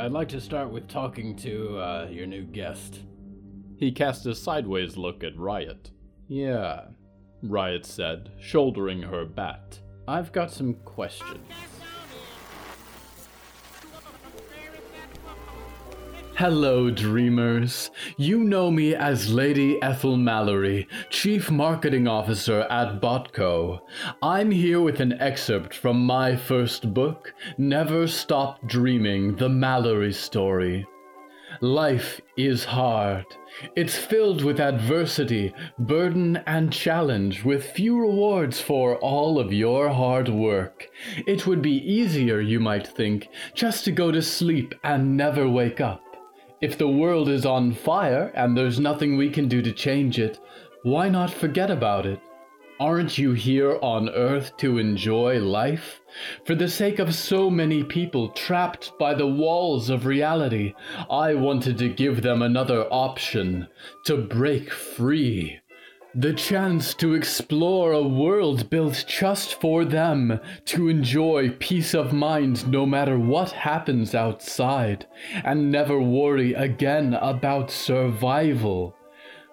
I'd 0.00 0.12
like 0.12 0.30
to 0.30 0.40
start 0.40 0.70
with 0.70 0.88
talking 0.88 1.36
to 1.36 1.78
uh, 1.78 2.08
your 2.10 2.26
new 2.26 2.42
guest. 2.42 3.00
He 3.76 3.92
cast 3.92 4.24
a 4.24 4.34
sideways 4.34 4.96
look 4.96 5.22
at 5.22 5.36
Riot. 5.36 5.90
Yeah, 6.26 6.86
Riot 7.42 7.84
said, 7.84 8.30
shouldering 8.40 9.02
her 9.02 9.26
bat. 9.26 9.78
I've 10.08 10.32
got 10.32 10.50
some 10.50 10.72
questions. 10.86 11.46
Hello, 16.40 16.90
dreamers. 16.90 17.90
You 18.16 18.42
know 18.42 18.70
me 18.70 18.94
as 18.94 19.30
Lady 19.30 19.76
Ethel 19.82 20.16
Mallory, 20.16 20.88
Chief 21.10 21.50
Marketing 21.50 22.08
Officer 22.08 22.62
at 22.70 22.98
Botco. 22.98 23.80
I'm 24.22 24.50
here 24.50 24.80
with 24.80 25.00
an 25.00 25.20
excerpt 25.20 25.74
from 25.74 26.06
my 26.06 26.34
first 26.34 26.94
book, 26.94 27.34
Never 27.58 28.06
Stop 28.06 28.66
Dreaming 28.66 29.36
The 29.36 29.50
Mallory 29.50 30.14
Story. 30.14 30.86
Life 31.60 32.22
is 32.38 32.64
hard. 32.64 33.26
It's 33.76 33.98
filled 33.98 34.42
with 34.42 34.60
adversity, 34.60 35.52
burden, 35.78 36.38
and 36.46 36.72
challenge, 36.72 37.44
with 37.44 37.72
few 37.72 38.00
rewards 38.00 38.58
for 38.62 38.96
all 39.00 39.38
of 39.38 39.52
your 39.52 39.90
hard 39.90 40.30
work. 40.30 40.88
It 41.26 41.46
would 41.46 41.60
be 41.60 41.76
easier, 41.92 42.40
you 42.40 42.60
might 42.60 42.86
think, 42.86 43.28
just 43.52 43.84
to 43.84 43.92
go 43.92 44.10
to 44.10 44.22
sleep 44.22 44.74
and 44.82 45.18
never 45.18 45.46
wake 45.46 45.82
up. 45.82 46.02
If 46.60 46.76
the 46.76 46.88
world 46.88 47.30
is 47.30 47.46
on 47.46 47.72
fire 47.72 48.30
and 48.34 48.54
there's 48.54 48.78
nothing 48.78 49.16
we 49.16 49.30
can 49.30 49.48
do 49.48 49.62
to 49.62 49.72
change 49.72 50.18
it, 50.18 50.38
why 50.82 51.08
not 51.08 51.32
forget 51.32 51.70
about 51.70 52.04
it? 52.04 52.20
Aren't 52.78 53.16
you 53.16 53.32
here 53.32 53.78
on 53.80 54.10
Earth 54.10 54.54
to 54.58 54.76
enjoy 54.76 55.38
life? 55.38 56.02
For 56.44 56.54
the 56.54 56.68
sake 56.68 56.98
of 56.98 57.14
so 57.14 57.48
many 57.48 57.82
people 57.82 58.28
trapped 58.28 58.92
by 58.98 59.14
the 59.14 59.26
walls 59.26 59.88
of 59.88 60.04
reality, 60.04 60.74
I 61.08 61.32
wanted 61.32 61.78
to 61.78 61.88
give 61.88 62.20
them 62.20 62.42
another 62.42 62.86
option 62.90 63.66
to 64.04 64.18
break 64.18 64.70
free. 64.70 65.59
The 66.14 66.32
chance 66.32 66.92
to 66.94 67.14
explore 67.14 67.92
a 67.92 68.02
world 68.02 68.68
built 68.68 69.04
just 69.06 69.60
for 69.60 69.84
them, 69.84 70.40
to 70.64 70.88
enjoy 70.88 71.50
peace 71.50 71.94
of 71.94 72.12
mind 72.12 72.66
no 72.66 72.84
matter 72.84 73.16
what 73.16 73.52
happens 73.52 74.12
outside, 74.12 75.06
and 75.44 75.70
never 75.70 76.00
worry 76.00 76.52
again 76.52 77.14
about 77.14 77.70
survival. 77.70 78.96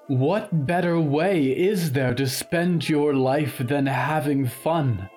What 0.07 0.65
better 0.65 0.99
way 0.99 1.45
is 1.45 1.91
there 1.91 2.15
to 2.15 2.25
spend 2.25 2.89
your 2.89 3.13
life 3.13 3.59
than 3.59 3.85
having 3.85 4.47
fun? 4.47 5.11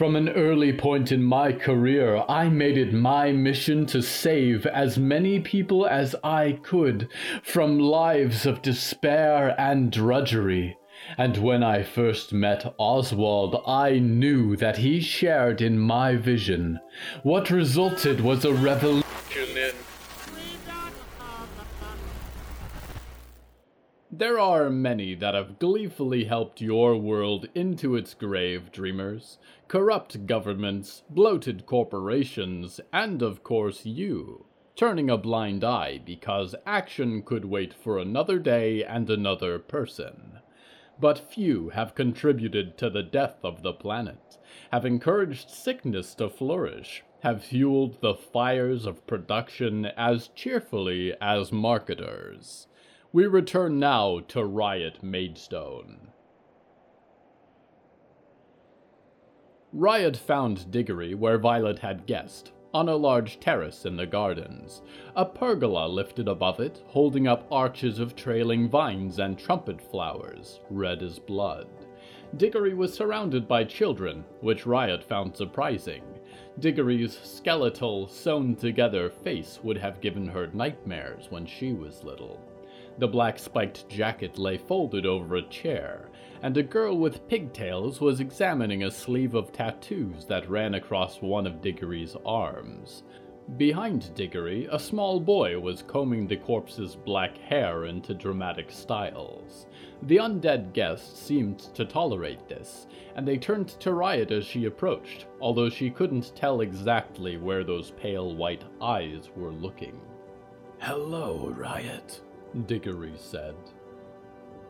From 0.00 0.16
an 0.16 0.30
early 0.30 0.72
point 0.72 1.12
in 1.12 1.22
my 1.22 1.52
career, 1.52 2.24
I 2.26 2.48
made 2.48 2.78
it 2.78 2.94
my 2.94 3.32
mission 3.32 3.84
to 3.88 4.00
save 4.00 4.64
as 4.64 4.96
many 4.96 5.40
people 5.40 5.86
as 5.86 6.16
I 6.24 6.58
could 6.62 7.10
from 7.42 7.78
lives 7.78 8.46
of 8.46 8.62
despair 8.62 9.54
and 9.60 9.92
drudgery. 9.92 10.78
And 11.18 11.36
when 11.36 11.62
I 11.62 11.82
first 11.82 12.32
met 12.32 12.74
Oswald, 12.78 13.62
I 13.66 13.98
knew 13.98 14.56
that 14.56 14.78
he 14.78 15.02
shared 15.02 15.60
in 15.60 15.78
my 15.78 16.16
vision. 16.16 16.80
What 17.22 17.50
resulted 17.50 18.22
was 18.22 18.46
a 18.46 18.54
revolution 18.54 19.04
in. 19.54 19.89
There 24.20 24.38
are 24.38 24.68
many 24.68 25.14
that 25.14 25.32
have 25.32 25.58
gleefully 25.58 26.24
helped 26.24 26.60
your 26.60 26.94
world 26.94 27.48
into 27.54 27.96
its 27.96 28.12
grave, 28.12 28.70
dreamers. 28.70 29.38
Corrupt 29.66 30.26
governments, 30.26 31.02
bloated 31.08 31.64
corporations, 31.64 32.82
and 32.92 33.22
of 33.22 33.42
course 33.42 33.86
you. 33.86 34.44
Turning 34.76 35.08
a 35.08 35.16
blind 35.16 35.64
eye 35.64 36.02
because 36.04 36.54
action 36.66 37.22
could 37.22 37.46
wait 37.46 37.72
for 37.72 37.98
another 37.98 38.38
day 38.38 38.84
and 38.84 39.08
another 39.08 39.58
person. 39.58 40.40
But 41.00 41.18
few 41.18 41.70
have 41.70 41.94
contributed 41.94 42.76
to 42.76 42.90
the 42.90 43.02
death 43.02 43.38
of 43.42 43.62
the 43.62 43.72
planet, 43.72 44.36
have 44.70 44.84
encouraged 44.84 45.48
sickness 45.48 46.14
to 46.16 46.28
flourish, 46.28 47.02
have 47.20 47.42
fueled 47.42 48.02
the 48.02 48.16
fires 48.16 48.84
of 48.84 49.06
production 49.06 49.86
as 49.86 50.28
cheerfully 50.28 51.14
as 51.22 51.52
marketers. 51.52 52.66
We 53.12 53.26
return 53.26 53.80
now 53.80 54.20
to 54.28 54.44
Riot 54.44 55.02
Maidstone. 55.02 56.12
Riot 59.72 60.16
found 60.16 60.70
Diggory 60.70 61.16
where 61.16 61.36
Violet 61.36 61.80
had 61.80 62.06
guessed, 62.06 62.52
on 62.72 62.88
a 62.88 62.94
large 62.94 63.40
terrace 63.40 63.84
in 63.84 63.96
the 63.96 64.06
gardens. 64.06 64.82
A 65.16 65.24
pergola 65.24 65.88
lifted 65.88 66.28
above 66.28 66.60
it, 66.60 66.84
holding 66.86 67.26
up 67.26 67.48
arches 67.50 67.98
of 67.98 68.14
trailing 68.14 68.68
vines 68.68 69.18
and 69.18 69.36
trumpet 69.36 69.80
flowers, 69.80 70.60
red 70.70 71.02
as 71.02 71.18
blood. 71.18 71.66
Diggory 72.36 72.74
was 72.74 72.94
surrounded 72.94 73.48
by 73.48 73.64
children, 73.64 74.24
which 74.40 74.66
Riot 74.66 75.02
found 75.02 75.36
surprising. 75.36 76.04
Diggory's 76.60 77.18
skeletal, 77.18 78.06
sewn 78.06 78.54
together 78.54 79.10
face 79.10 79.58
would 79.64 79.78
have 79.78 80.00
given 80.00 80.28
her 80.28 80.46
nightmares 80.52 81.26
when 81.28 81.44
she 81.44 81.72
was 81.72 82.04
little. 82.04 82.40
The 83.00 83.08
black 83.08 83.38
spiked 83.38 83.88
jacket 83.88 84.38
lay 84.38 84.58
folded 84.58 85.06
over 85.06 85.36
a 85.36 85.48
chair, 85.48 86.10
and 86.42 86.54
a 86.54 86.62
girl 86.62 86.98
with 86.98 87.26
pigtails 87.28 87.98
was 87.98 88.20
examining 88.20 88.84
a 88.84 88.90
sleeve 88.90 89.34
of 89.34 89.54
tattoos 89.54 90.26
that 90.26 90.50
ran 90.50 90.74
across 90.74 91.22
one 91.22 91.46
of 91.46 91.62
Diggory's 91.62 92.14
arms. 92.26 93.04
Behind 93.56 94.14
Diggory, 94.14 94.68
a 94.70 94.78
small 94.78 95.18
boy 95.18 95.58
was 95.58 95.80
combing 95.80 96.26
the 96.26 96.36
corpse's 96.36 96.94
black 96.94 97.38
hair 97.38 97.86
into 97.86 98.12
dramatic 98.12 98.70
styles. 98.70 99.64
The 100.02 100.18
undead 100.18 100.74
guest 100.74 101.26
seemed 101.26 101.60
to 101.74 101.86
tolerate 101.86 102.48
this, 102.48 102.86
and 103.16 103.26
they 103.26 103.38
turned 103.38 103.68
to 103.80 103.94
Riot 103.94 104.30
as 104.30 104.44
she 104.44 104.66
approached, 104.66 105.24
although 105.40 105.70
she 105.70 105.88
couldn't 105.88 106.36
tell 106.36 106.60
exactly 106.60 107.38
where 107.38 107.64
those 107.64 107.92
pale 107.92 108.36
white 108.36 108.64
eyes 108.78 109.30
were 109.36 109.52
looking. 109.52 109.98
Hello, 110.80 111.54
Riot. 111.56 112.20
Diggory 112.66 113.12
said. 113.16 113.54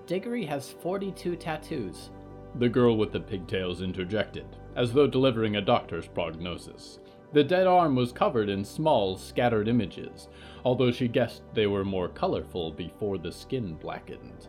Diggory 0.06 0.44
has 0.44 0.70
42 0.70 1.36
tattoos. 1.36 2.10
The 2.56 2.68
girl 2.68 2.96
with 2.96 3.12
the 3.12 3.20
pigtails 3.20 3.80
interjected, 3.80 4.46
as 4.76 4.92
though 4.92 5.06
delivering 5.06 5.56
a 5.56 5.60
doctor's 5.60 6.08
prognosis. 6.08 6.98
The 7.32 7.44
dead 7.44 7.66
arm 7.66 7.94
was 7.94 8.12
covered 8.12 8.48
in 8.48 8.64
small, 8.64 9.16
scattered 9.16 9.68
images, 9.68 10.28
although 10.64 10.90
she 10.90 11.06
guessed 11.06 11.42
they 11.54 11.68
were 11.68 11.84
more 11.84 12.08
colorful 12.08 12.72
before 12.72 13.18
the 13.18 13.30
skin 13.30 13.74
blackened. 13.74 14.48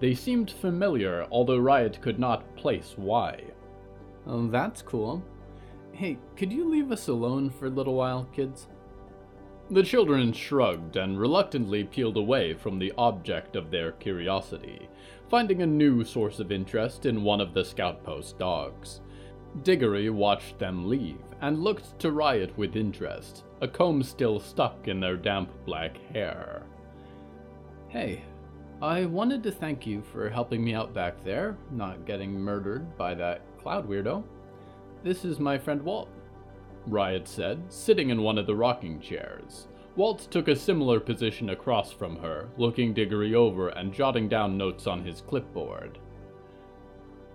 They 0.00 0.14
seemed 0.14 0.50
familiar, 0.50 1.26
although 1.30 1.58
Riot 1.58 2.00
could 2.00 2.18
not 2.18 2.56
place 2.56 2.94
why. 2.96 3.44
Oh, 4.26 4.48
that's 4.48 4.80
cool. 4.80 5.22
Hey, 5.92 6.18
could 6.36 6.50
you 6.50 6.68
leave 6.68 6.90
us 6.90 7.08
alone 7.08 7.50
for 7.50 7.66
a 7.66 7.70
little 7.70 7.94
while, 7.94 8.24
kids? 8.32 8.66
The 9.72 9.82
children 9.82 10.34
shrugged 10.34 10.96
and 10.96 11.18
reluctantly 11.18 11.84
peeled 11.84 12.18
away 12.18 12.52
from 12.52 12.78
the 12.78 12.92
object 12.98 13.56
of 13.56 13.70
their 13.70 13.92
curiosity, 13.92 14.90
finding 15.30 15.62
a 15.62 15.66
new 15.66 16.04
source 16.04 16.40
of 16.40 16.52
interest 16.52 17.06
in 17.06 17.22
one 17.22 17.40
of 17.40 17.54
the 17.54 17.64
scout 17.64 18.04
post 18.04 18.38
dogs. 18.38 19.00
Diggory 19.62 20.10
watched 20.10 20.58
them 20.58 20.90
leave 20.90 21.22
and 21.40 21.64
looked 21.64 21.98
to 22.00 22.12
Riot 22.12 22.54
with 22.58 22.76
interest, 22.76 23.44
a 23.62 23.66
comb 23.66 24.02
still 24.02 24.38
stuck 24.38 24.88
in 24.88 25.00
their 25.00 25.16
damp 25.16 25.50
black 25.64 25.96
hair. 26.12 26.64
Hey, 27.88 28.24
I 28.82 29.06
wanted 29.06 29.42
to 29.44 29.50
thank 29.50 29.86
you 29.86 30.02
for 30.02 30.28
helping 30.28 30.62
me 30.62 30.74
out 30.74 30.92
back 30.92 31.24
there, 31.24 31.56
not 31.70 32.04
getting 32.04 32.38
murdered 32.38 32.94
by 32.98 33.14
that 33.14 33.40
cloud 33.56 33.88
weirdo. 33.88 34.22
This 35.02 35.24
is 35.24 35.40
my 35.40 35.56
friend 35.56 35.80
Walt. 35.80 36.10
Riot 36.86 37.28
said, 37.28 37.62
sitting 37.68 38.10
in 38.10 38.22
one 38.22 38.38
of 38.38 38.46
the 38.46 38.56
rocking 38.56 39.00
chairs. 39.00 39.68
Walt 39.94 40.26
took 40.30 40.48
a 40.48 40.56
similar 40.56 41.00
position 41.00 41.50
across 41.50 41.92
from 41.92 42.16
her, 42.16 42.48
looking 42.56 42.94
Diggory 42.94 43.34
over 43.34 43.68
and 43.68 43.92
jotting 43.92 44.28
down 44.28 44.56
notes 44.56 44.86
on 44.86 45.04
his 45.04 45.20
clipboard. 45.20 45.98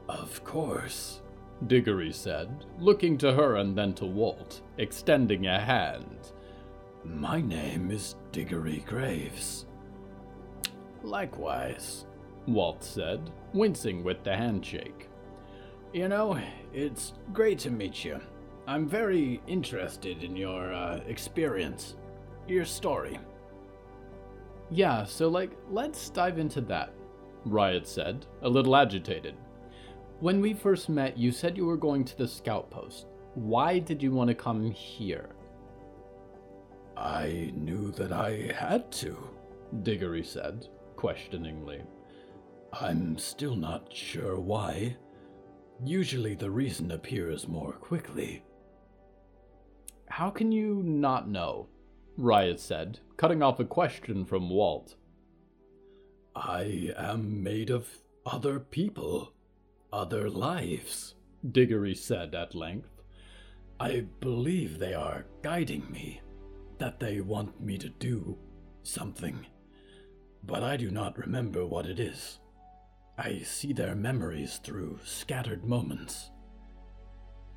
Of 0.10 0.44
course, 0.44 1.22
Diggory 1.68 2.12
said, 2.12 2.66
looking 2.80 3.18
to 3.20 3.34
her 3.34 3.56
and 3.58 3.78
then 3.78 3.94
to 3.96 4.06
Walt, 4.06 4.62
extending 4.78 5.48
a 5.48 5.60
hand. 5.60 6.32
My 7.04 7.42
name 7.42 7.92
is 7.92 8.16
Diggory 8.32 8.84
Graves. 8.88 9.66
Likewise, 11.04 12.06
Walt 12.48 12.84
said, 12.84 13.30
wincing 13.54 14.04
with 14.04 14.24
the 14.24 14.36
handshake. 14.36 15.10
You 15.94 16.10
know, 16.10 16.40
it's 16.74 17.14
great 17.34 17.60
to 17.60 17.72
meet 17.72 18.04
you. 18.04 18.20
I'm 18.68 18.86
very 18.86 19.42
interested 19.48 20.24
in 20.24 20.36
your 20.36 20.74
uh, 20.74 21.00
experience, 21.08 21.96
your 22.50 22.66
story. 22.66 23.18
Yeah, 24.70 25.06
so 25.06 25.30
like, 25.30 25.52
let's 25.72 26.10
dive 26.10 26.38
into 26.38 26.60
that, 26.62 26.94
Riot 27.46 27.88
said, 27.88 28.26
a 28.42 28.50
little 28.50 28.76
agitated. 28.76 29.36
When 30.20 30.42
we 30.42 30.54
first 30.54 30.90
met, 30.90 31.18
you 31.18 31.32
said 31.32 31.56
you 31.56 31.66
were 31.66 31.78
going 31.78 32.04
to 32.06 32.18
the 32.18 32.28
scout 32.28 32.70
post. 32.70 33.08
Why 33.36 33.80
did 33.80 34.04
you 34.04 34.12
want 34.12 34.28
to 34.28 34.36
come 34.36 34.70
here? 34.72 35.30
I 36.98 37.54
knew 37.56 37.92
that 37.92 38.12
I 38.12 38.52
had 38.54 38.92
to, 38.94 39.18
Diggory 39.84 40.24
said, 40.24 40.68
questioningly. 40.98 41.84
I'm 42.74 43.18
still 43.18 43.56
not 43.56 43.94
sure 43.94 44.38
why. 44.38 44.98
Usually 45.86 46.36
the 46.36 46.52
reason 46.52 46.92
appears 46.92 47.48
more 47.48 47.72
quickly. 47.72 48.44
How 50.10 50.30
can 50.30 50.52
you 50.52 50.82
not 50.84 51.30
know? 51.30 51.68
Riot 52.18 52.60
said, 52.60 53.00
cutting 53.18 53.44
off 53.44 53.60
a 53.60 53.66
question 53.66 54.26
from 54.26 54.50
Walt. 54.50 54.96
I 56.36 56.92
am 56.98 57.44
made 57.44 57.70
of 57.70 57.88
other 58.26 58.60
people, 58.60 59.34
other 59.92 60.30
lives, 60.30 61.16
Diggory 61.52 61.96
said 61.96 62.34
at 62.34 62.56
length. 62.56 62.90
I 63.80 64.06
believe 64.20 64.80
they 64.80 64.94
are 64.94 65.26
guiding 65.44 65.92
me, 65.92 66.22
that 66.80 67.00
they 67.00 67.22
want 67.22 67.62
me 67.62 67.78
to 67.78 67.90
do 67.90 68.38
something, 68.84 69.46
but 70.44 70.64
I 70.64 70.78
do 70.78 70.90
not 70.90 71.18
remember 71.18 71.66
what 71.66 71.86
it 71.86 72.00
is. 72.00 72.40
I 73.18 73.40
see 73.40 73.74
their 73.74 73.96
memories 73.96 74.58
through 74.58 75.00
scattered 75.04 75.64
moments. 75.64 76.32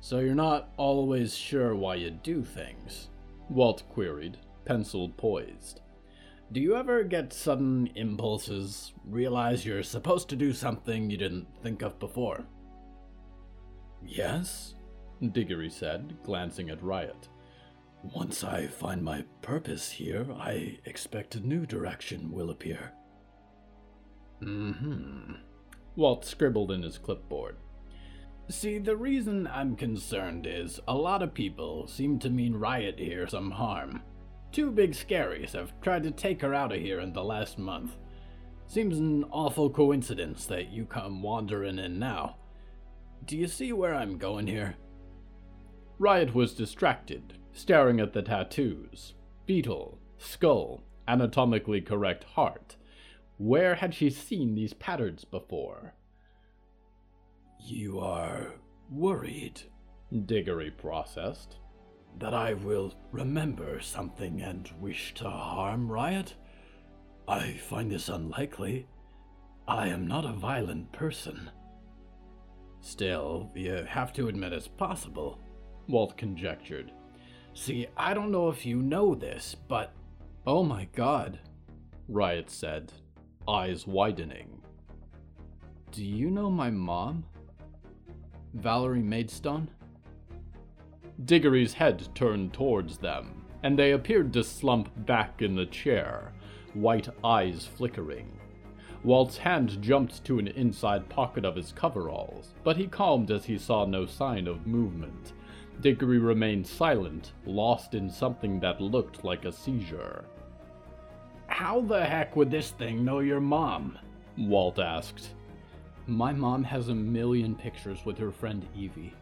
So 0.03 0.17
you're 0.17 0.33
not 0.33 0.73
always 0.77 1.35
sure 1.35 1.75
why 1.75 1.95
you 1.95 2.09
do 2.09 2.43
things? 2.43 3.09
Walt 3.49 3.83
queried, 3.87 4.37
pencil 4.65 5.09
poised. 5.09 5.81
Do 6.51 6.59
you 6.59 6.75
ever 6.75 7.03
get 7.03 7.31
sudden 7.31 7.87
impulses, 7.95 8.93
realize 9.05 9.63
you're 9.63 9.83
supposed 9.83 10.27
to 10.29 10.35
do 10.35 10.53
something 10.53 11.09
you 11.09 11.17
didn't 11.17 11.47
think 11.61 11.83
of 11.83 11.99
before? 11.99 12.43
Yes, 14.03 14.73
Diggory 15.31 15.69
said, 15.69 16.17
glancing 16.23 16.71
at 16.71 16.83
Riot. 16.83 17.29
Once 18.03 18.43
I 18.43 18.65
find 18.65 19.03
my 19.03 19.23
purpose 19.43 19.91
here, 19.91 20.25
I 20.33 20.79
expect 20.85 21.35
a 21.35 21.39
new 21.39 21.67
direction 21.67 22.31
will 22.31 22.49
appear. 22.49 22.91
Mm 24.41 24.77
hmm. 24.79 25.33
Walt 25.95 26.25
scribbled 26.25 26.71
in 26.71 26.81
his 26.81 26.97
clipboard. 26.97 27.57
See, 28.51 28.79
the 28.79 28.97
reason 28.97 29.47
I'm 29.47 29.77
concerned 29.77 30.45
is 30.45 30.81
a 30.85 30.93
lot 30.93 31.23
of 31.23 31.33
people 31.33 31.87
seem 31.87 32.19
to 32.19 32.29
mean 32.29 32.53
Riot 32.53 32.99
here 32.99 33.25
some 33.25 33.49
harm. 33.49 34.01
Two 34.51 34.71
big 34.71 34.91
scaries 34.91 35.53
have 35.53 35.71
tried 35.79 36.03
to 36.03 36.11
take 36.11 36.41
her 36.41 36.53
out 36.53 36.73
of 36.73 36.81
here 36.81 36.99
in 36.99 37.13
the 37.13 37.23
last 37.23 37.57
month. 37.57 37.95
Seems 38.67 38.99
an 38.99 39.23
awful 39.31 39.69
coincidence 39.69 40.45
that 40.47 40.69
you 40.69 40.83
come 40.83 41.23
wandering 41.23 41.79
in 41.79 41.97
now. 41.97 42.35
Do 43.23 43.37
you 43.37 43.47
see 43.47 43.71
where 43.71 43.95
I'm 43.95 44.17
going 44.17 44.47
here? 44.47 44.75
Riot 45.97 46.35
was 46.35 46.53
distracted, 46.53 47.37
staring 47.53 48.01
at 48.01 48.11
the 48.11 48.21
tattoos 48.21 49.13
beetle, 49.45 49.97
skull, 50.17 50.83
anatomically 51.07 51.79
correct 51.79 52.25
heart. 52.25 52.75
Where 53.37 53.75
had 53.75 53.93
she 53.93 54.09
seen 54.09 54.55
these 54.55 54.73
patterns 54.73 55.23
before? 55.23 55.93
You 57.63 57.99
are 57.99 58.53
worried, 58.89 59.61
Diggory 60.25 60.71
processed. 60.71 61.57
That 62.17 62.33
I 62.33 62.53
will 62.53 62.93
remember 63.11 63.79
something 63.79 64.41
and 64.41 64.69
wish 64.79 65.13
to 65.15 65.29
harm 65.29 65.89
Riot? 65.89 66.33
I 67.27 67.53
find 67.53 67.89
this 67.89 68.09
unlikely. 68.09 68.87
I 69.67 69.87
am 69.87 70.07
not 70.07 70.25
a 70.25 70.33
violent 70.33 70.91
person. 70.91 71.49
Still, 72.81 73.51
you 73.55 73.85
have 73.87 74.11
to 74.13 74.27
admit 74.27 74.53
it's 74.53 74.67
possible, 74.67 75.39
Walt 75.87 76.17
conjectured. 76.17 76.91
See, 77.53 77.87
I 77.95 78.13
don't 78.13 78.31
know 78.31 78.49
if 78.49 78.65
you 78.65 78.77
know 78.77 79.13
this, 79.13 79.55
but. 79.67 79.93
Oh 80.47 80.63
my 80.63 80.87
god, 80.95 81.39
Riot 82.09 82.49
said, 82.49 82.91
eyes 83.47 83.85
widening. 83.85 84.61
Do 85.91 86.03
you 86.03 86.31
know 86.31 86.49
my 86.49 86.71
mom? 86.71 87.25
Valerie 88.53 89.01
Maidstone? 89.01 89.69
Diggory's 91.25 91.73
head 91.73 92.07
turned 92.15 92.53
towards 92.53 92.97
them, 92.97 93.45
and 93.63 93.77
they 93.77 93.91
appeared 93.91 94.33
to 94.33 94.43
slump 94.43 94.89
back 95.05 95.41
in 95.41 95.55
the 95.55 95.65
chair, 95.65 96.33
white 96.73 97.09
eyes 97.23 97.65
flickering. 97.65 98.39
Walt's 99.03 99.37
hand 99.37 99.81
jumped 99.81 100.23
to 100.25 100.37
an 100.37 100.47
inside 100.49 101.09
pocket 101.09 101.45
of 101.45 101.55
his 101.55 101.71
coveralls, 101.71 102.53
but 102.63 102.77
he 102.77 102.87
calmed 102.87 103.31
as 103.31 103.45
he 103.45 103.57
saw 103.57 103.85
no 103.85 104.05
sign 104.05 104.47
of 104.47 104.67
movement. 104.67 105.33
Diggory 105.81 106.19
remained 106.19 106.67
silent, 106.67 107.31
lost 107.45 107.95
in 107.95 108.09
something 108.09 108.59
that 108.59 108.81
looked 108.81 109.23
like 109.23 109.45
a 109.45 109.51
seizure. 109.51 110.25
How 111.47 111.81
the 111.81 112.03
heck 112.03 112.35
would 112.35 112.51
this 112.51 112.71
thing 112.71 113.03
know 113.03 113.19
your 113.19 113.41
mom? 113.41 113.97
Walt 114.37 114.77
asked. 114.77 115.29
My 116.11 116.33
mom 116.33 116.65
has 116.65 116.89
a 116.89 116.93
million 116.93 117.55
pictures 117.55 118.03
with 118.03 118.17
her 118.17 118.33
friend 118.33 118.67
Evie. 118.75 119.13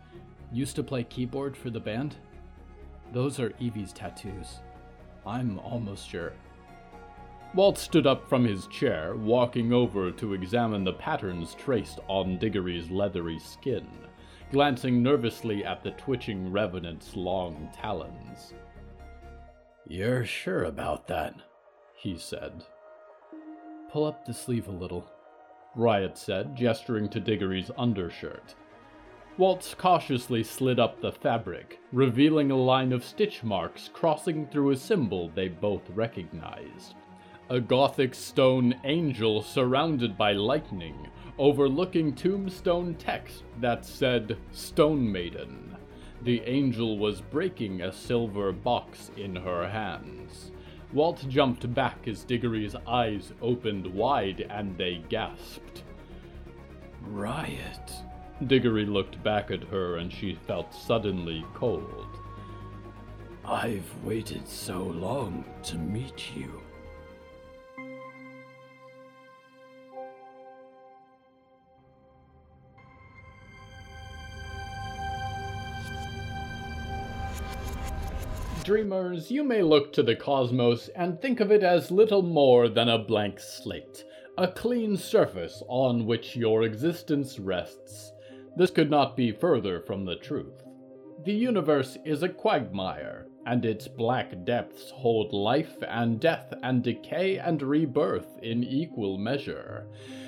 Used 0.51 0.75
to 0.75 0.81
play 0.81 1.03
keyboard 1.03 1.55
for 1.55 1.69
the 1.69 1.79
band? 1.79 2.15
Those 3.13 3.39
are 3.39 3.53
Evie's 3.61 3.93
tattoos. 3.93 4.57
I'm 5.23 5.59
almost 5.59 6.09
sure. 6.09 6.33
Walt 7.53 7.77
stood 7.77 8.07
up 8.07 8.27
from 8.27 8.43
his 8.43 8.65
chair, 8.67 9.15
walking 9.15 9.71
over 9.71 10.09
to 10.09 10.33
examine 10.33 10.83
the 10.83 10.93
patterns 10.93 11.53
traced 11.53 11.99
on 12.07 12.39
Diggory's 12.39 12.89
leathery 12.89 13.37
skin, 13.37 13.87
glancing 14.51 15.03
nervously 15.03 15.63
at 15.63 15.83
the 15.83 15.91
twitching 15.91 16.51
revenant's 16.51 17.15
long 17.15 17.69
talons. 17.71 18.55
You're 19.87 20.25
sure 20.25 20.63
about 20.63 21.05
that? 21.05 21.35
he 21.95 22.17
said. 22.17 22.63
Pull 23.91 24.05
up 24.05 24.25
the 24.25 24.33
sleeve 24.33 24.67
a 24.67 24.71
little, 24.71 25.07
Riot 25.75 26.17
said, 26.17 26.55
gesturing 26.55 27.09
to 27.09 27.19
Diggory's 27.19 27.71
undershirt. 27.77 28.55
Waltz 29.37 29.73
cautiously 29.73 30.43
slid 30.43 30.79
up 30.79 30.99
the 30.99 31.11
fabric, 31.11 31.79
revealing 31.93 32.51
a 32.51 32.57
line 32.57 32.91
of 32.91 33.05
stitch 33.05 33.43
marks 33.43 33.89
crossing 33.93 34.47
through 34.47 34.71
a 34.71 34.75
symbol 34.75 35.29
they 35.29 35.47
both 35.47 35.89
recognized. 35.91 36.95
A 37.49 37.61
Gothic 37.61 38.13
stone 38.13 38.75
angel 38.83 39.41
surrounded 39.41 40.17
by 40.17 40.33
lightning, 40.33 41.07
overlooking 41.37 42.13
tombstone 42.13 42.95
text 42.95 43.43
that 43.61 43.85
said 43.85 44.37
Stone 44.51 45.09
Maiden. 45.09 45.77
The 46.21 46.41
angel 46.41 46.97
was 46.97 47.21
breaking 47.21 47.81
a 47.81 47.93
silver 47.93 48.51
box 48.51 49.09
in 49.15 49.37
her 49.37 49.69
hands. 49.69 50.51
Walt 50.91 51.23
jumped 51.29 51.71
back 51.73 52.07
as 52.07 52.23
Diggory's 52.23 52.75
eyes 52.87 53.31
opened 53.41 53.85
wide 53.85 54.47
and 54.49 54.75
they 54.77 55.03
gasped. 55.07 55.83
Riot. 57.03 57.91
Diggory 58.47 58.85
looked 58.85 59.21
back 59.23 59.51
at 59.51 59.63
her 59.65 59.97
and 59.97 60.11
she 60.11 60.33
felt 60.47 60.73
suddenly 60.73 61.45
cold. 61.53 62.07
I've 63.45 63.91
waited 64.03 64.47
so 64.47 64.83
long 64.83 65.45
to 65.63 65.77
meet 65.77 66.35
you. 66.35 66.58
Dreamers, 78.63 79.31
you 79.31 79.43
may 79.43 79.63
look 79.63 79.91
to 79.93 80.03
the 80.03 80.15
cosmos 80.15 80.89
and 80.89 81.19
think 81.19 81.39
of 81.39 81.51
it 81.51 81.63
as 81.63 81.89
little 81.89 82.21
more 82.21 82.69
than 82.69 82.87
a 82.87 82.99
blank 82.99 83.39
slate, 83.39 84.03
a 84.37 84.47
clean 84.47 84.95
surface 84.95 85.63
on 85.67 86.05
which 86.05 86.35
your 86.35 86.63
existence 86.63 87.39
rests. 87.39 88.11
This 88.55 88.69
could 88.69 88.91
not 88.91 89.17
be 89.17 89.31
further 89.31 89.79
from 89.79 90.05
the 90.05 90.17
truth. 90.17 90.61
The 91.25 91.33
universe 91.33 91.97
is 92.05 92.21
a 92.21 92.29
quagmire, 92.29 93.27
and 93.45 93.65
its 93.65 93.87
black 93.87 94.45
depths 94.45 94.91
hold 94.91 95.33
life 95.33 95.75
and 95.87 96.19
death 96.19 96.53
and 96.61 96.83
decay 96.83 97.39
and 97.39 97.61
rebirth 97.61 98.37
in 98.43 98.63
equal 98.63 99.17
measure. 99.17 99.87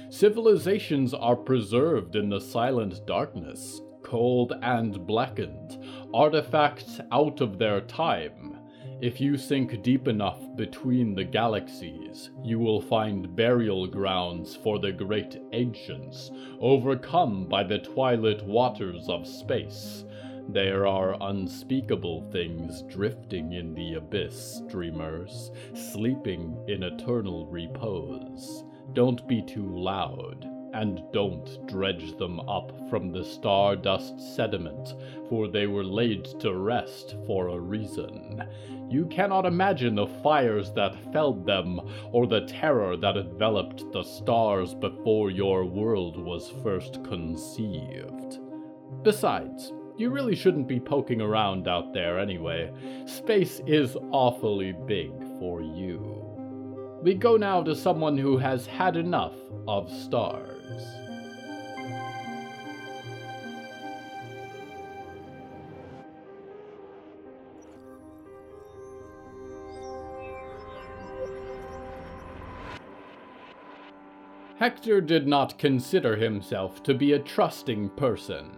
Civilizations 0.09 1.13
are 1.13 1.35
preserved 1.35 2.15
in 2.15 2.29
the 2.29 2.41
silent 2.41 3.05
darkness, 3.05 3.81
cold 4.01 4.53
and 4.61 5.05
blackened, 5.05 5.77
artifacts 6.13 6.99
out 7.11 7.41
of 7.41 7.57
their 7.57 7.81
time. 7.81 8.57
If 9.01 9.19
you 9.19 9.37
sink 9.37 9.81
deep 9.81 10.07
enough 10.07 10.39
between 10.55 11.15
the 11.15 11.23
galaxies, 11.23 12.29
you 12.43 12.59
will 12.59 12.81
find 12.81 13.35
burial 13.35 13.87
grounds 13.87 14.55
for 14.55 14.77
the 14.77 14.91
great 14.91 15.41
ancients, 15.53 16.29
overcome 16.59 17.47
by 17.47 17.63
the 17.63 17.79
twilight 17.79 18.45
waters 18.45 19.09
of 19.09 19.25
space. 19.25 20.05
There 20.49 20.85
are 20.85 21.17
unspeakable 21.21 22.29
things 22.31 22.83
drifting 22.83 23.53
in 23.53 23.73
the 23.73 23.95
abyss, 23.95 24.61
dreamers, 24.67 25.51
sleeping 25.73 26.57
in 26.67 26.83
eternal 26.83 27.47
repose. 27.47 28.65
Don't 28.93 29.27
be 29.27 29.41
too 29.41 29.67
loud, 29.75 30.47
and 30.73 31.01
don't 31.11 31.67
dredge 31.67 32.17
them 32.17 32.39
up 32.41 32.71
from 32.89 33.11
the 33.11 33.23
stardust 33.23 34.19
sediment, 34.35 34.95
for 35.29 35.47
they 35.47 35.67
were 35.67 35.83
laid 35.83 36.25
to 36.39 36.55
rest 36.55 37.15
for 37.25 37.49
a 37.49 37.59
reason. 37.59 38.43
You 38.89 39.05
cannot 39.05 39.45
imagine 39.45 39.95
the 39.95 40.07
fires 40.21 40.71
that 40.73 40.95
felled 41.13 41.45
them, 41.45 41.79
or 42.11 42.27
the 42.27 42.45
terror 42.45 42.97
that 42.97 43.17
enveloped 43.17 43.91
the 43.91 44.03
stars 44.03 44.73
before 44.73 45.31
your 45.31 45.65
world 45.65 46.17
was 46.17 46.53
first 46.61 47.03
conceived. 47.03 48.39
Besides, 49.03 49.71
you 49.97 50.09
really 50.09 50.35
shouldn't 50.35 50.67
be 50.67 50.79
poking 50.79 51.21
around 51.21 51.67
out 51.67 51.93
there 51.93 52.19
anyway. 52.19 52.71
Space 53.05 53.61
is 53.65 53.95
awfully 54.11 54.73
big 54.85 55.11
for 55.39 55.61
you. 55.61 56.21
We 57.03 57.13
go 57.15 57.37
now 57.37 57.63
to 57.63 57.75
someone 57.75 58.17
who 58.17 58.37
has 58.37 58.65
had 58.65 58.95
enough 58.95 59.35
of 59.67 59.89
stars. 59.89 60.60
Hector 74.61 75.01
did 75.01 75.27
not 75.27 75.57
consider 75.57 76.15
himself 76.15 76.83
to 76.83 76.93
be 76.93 77.13
a 77.13 77.19
trusting 77.19 77.89
person. 77.89 78.51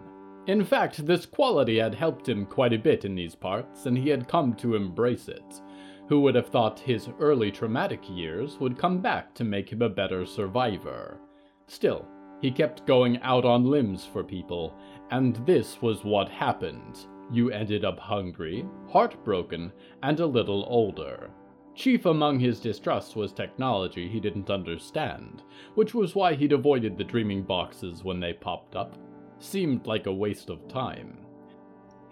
In 0.47 0.65
fact, 0.65 1.06
this 1.06 1.26
quality 1.26 1.78
had 1.78 1.95
helped 1.95 2.28
him 2.28 2.45
quite 2.45 2.73
a 2.73 2.78
bit 2.78 3.06
in 3.06 3.15
these 3.15 3.36
parts, 3.36 3.86
and 3.86 3.97
he 3.97 4.10
had 4.10 4.28
come 4.28 4.54
to 4.56 4.76
embrace 4.76 5.30
it. 5.30 5.62
Who 6.10 6.19
would 6.19 6.36
have 6.36 6.47
thought 6.47 6.80
his 6.80 7.08
early 7.21 7.52
traumatic 7.52 8.02
years 8.10 8.60
would 8.60 8.78
come 8.78 8.99
back 8.99 9.34
to 9.36 9.45
make 9.45 9.71
him 9.71 9.82
a 9.82 9.88
better 9.88 10.26
survivor? 10.26 11.21
Still, 11.67 12.08
he 12.41 12.52
kept 12.52 12.86
going 12.86 13.19
out 13.21 13.45
on 13.45 13.63
limbs 13.63 14.06
for 14.06 14.23
people, 14.23 14.76
and 15.12 15.36
this 15.45 15.82
was 15.82 16.04
what 16.04 16.30
happened. 16.30 17.06
You 17.32 17.52
ended 17.52 17.86
up 17.86 17.99
hungry, 17.99 18.65
heartbroken, 18.89 19.71
and 20.02 20.19
a 20.19 20.26
little 20.26 20.65
older. 20.67 21.32
Chief 21.73 22.06
among 22.06 22.39
his 22.39 22.60
distrusts 22.60 23.15
was 23.15 23.34
technology 23.34 24.08
he 24.08 24.19
didn't 24.19 24.52
understand, 24.52 25.43
which 25.73 25.93
was 25.93 26.13
why 26.15 26.36
he'd 26.36 26.52
avoided 26.52 26.97
the 26.97 27.04
dreaming 27.04 27.43
boxes 27.43 28.04
when 28.04 28.19
they 28.19 28.34
popped 28.34 28.76
up. 28.76 28.97
Seemed 29.39 29.88
like 29.88 30.06
a 30.06 30.13
waste 30.13 30.49
of 30.49 30.67
time. 30.67 31.23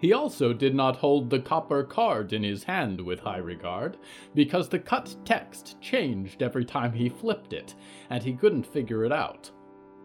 He 0.02 0.12
also 0.12 0.52
did 0.52 0.74
not 0.74 0.96
hold 0.96 1.30
the 1.30 1.38
copper 1.38 1.84
card 1.84 2.32
in 2.32 2.42
his 2.42 2.64
hand 2.64 3.00
with 3.00 3.20
high 3.20 3.38
regard, 3.38 3.98
because 4.34 4.68
the 4.68 4.80
cut 4.80 5.14
text 5.24 5.80
changed 5.80 6.42
every 6.42 6.64
time 6.64 6.92
he 6.92 7.08
flipped 7.08 7.52
it, 7.52 7.76
and 8.10 8.20
he 8.20 8.32
couldn't 8.32 8.66
figure 8.66 9.04
it 9.04 9.12
out. 9.12 9.48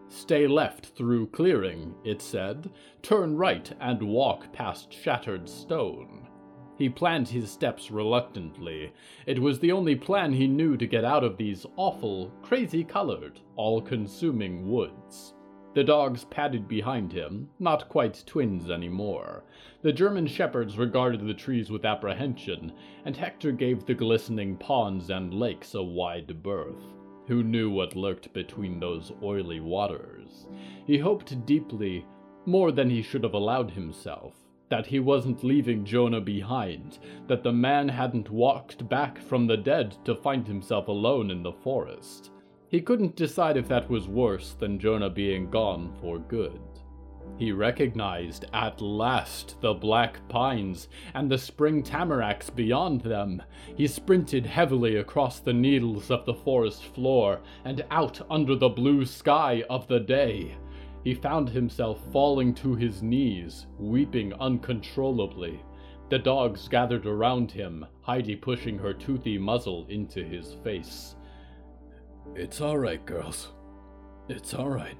Stay 0.08 0.46
left 0.46 0.86
through 0.96 1.26
clearing, 1.26 1.96
it 2.04 2.22
said. 2.22 2.70
Turn 3.02 3.36
right 3.36 3.72
and 3.80 4.00
walk 4.00 4.52
past 4.52 4.92
shattered 4.92 5.48
stone. 5.48 6.28
He 6.78 6.88
planned 6.88 7.26
his 7.26 7.50
steps 7.50 7.90
reluctantly. 7.90 8.92
It 9.26 9.40
was 9.40 9.58
the 9.58 9.72
only 9.72 9.96
plan 9.96 10.32
he 10.32 10.46
knew 10.46 10.76
to 10.76 10.86
get 10.86 11.04
out 11.04 11.24
of 11.24 11.36
these 11.36 11.66
awful, 11.76 12.30
crazy 12.40 12.84
colored, 12.84 13.40
all 13.56 13.82
consuming 13.82 14.70
woods. 14.70 15.34
The 15.78 15.84
dogs 15.84 16.24
padded 16.24 16.66
behind 16.66 17.12
him, 17.12 17.50
not 17.60 17.88
quite 17.88 18.24
twins 18.26 18.68
anymore. 18.68 19.44
The 19.82 19.92
German 19.92 20.26
shepherds 20.26 20.76
regarded 20.76 21.24
the 21.24 21.34
trees 21.34 21.70
with 21.70 21.84
apprehension, 21.84 22.72
and 23.04 23.16
Hector 23.16 23.52
gave 23.52 23.86
the 23.86 23.94
glistening 23.94 24.56
ponds 24.56 25.08
and 25.08 25.32
lakes 25.32 25.76
a 25.76 25.82
wide 25.84 26.42
berth. 26.42 26.82
Who 27.28 27.44
knew 27.44 27.70
what 27.70 27.94
lurked 27.94 28.32
between 28.32 28.80
those 28.80 29.12
oily 29.22 29.60
waters? 29.60 30.48
He 30.84 30.98
hoped 30.98 31.46
deeply, 31.46 32.04
more 32.44 32.72
than 32.72 32.90
he 32.90 33.00
should 33.00 33.22
have 33.22 33.34
allowed 33.34 33.70
himself, 33.70 34.34
that 34.70 34.88
he 34.88 34.98
wasn't 34.98 35.44
leaving 35.44 35.84
Jonah 35.84 36.20
behind, 36.20 36.98
that 37.28 37.44
the 37.44 37.52
man 37.52 37.88
hadn't 37.88 38.30
walked 38.30 38.88
back 38.88 39.16
from 39.16 39.46
the 39.46 39.56
dead 39.56 39.96
to 40.06 40.16
find 40.16 40.44
himself 40.44 40.88
alone 40.88 41.30
in 41.30 41.44
the 41.44 41.52
forest. 41.52 42.32
He 42.68 42.80
couldn't 42.80 43.16
decide 43.16 43.56
if 43.56 43.68
that 43.68 43.88
was 43.88 44.06
worse 44.06 44.52
than 44.52 44.78
Jonah 44.78 45.10
being 45.10 45.50
gone 45.50 45.92
for 46.00 46.18
good. 46.18 46.60
He 47.38 47.52
recognized 47.52 48.46
at 48.52 48.80
last 48.80 49.60
the 49.60 49.74
black 49.74 50.26
pines 50.28 50.88
and 51.14 51.30
the 51.30 51.38
spring 51.38 51.82
tamaracks 51.82 52.54
beyond 52.54 53.02
them. 53.02 53.42
He 53.76 53.86
sprinted 53.86 54.46
heavily 54.46 54.96
across 54.96 55.40
the 55.40 55.52
needles 55.52 56.10
of 56.10 56.24
the 56.24 56.34
forest 56.34 56.84
floor 56.84 57.40
and 57.64 57.84
out 57.90 58.20
under 58.30 58.56
the 58.56 58.68
blue 58.68 59.04
sky 59.04 59.64
of 59.68 59.86
the 59.88 60.00
day 60.00 60.56
he 61.04 61.14
found 61.14 61.48
himself 61.48 62.00
falling 62.12 62.52
to 62.54 62.74
his 62.74 63.02
knees, 63.02 63.66
weeping 63.78 64.32
uncontrollably. 64.34 65.58
The 66.10 66.18
dogs 66.18 66.68
gathered 66.68 67.06
around 67.06 67.50
him, 67.50 67.86
Heidi 68.02 68.36
pushing 68.36 68.78
her 68.78 68.92
toothy 68.92 69.38
muzzle 69.38 69.86
into 69.88 70.22
his 70.22 70.54
face. 70.64 71.16
It's 72.34 72.60
all 72.60 72.78
right, 72.78 73.04
girls. 73.04 73.48
It's 74.28 74.54
all 74.54 74.68
right, 74.68 74.96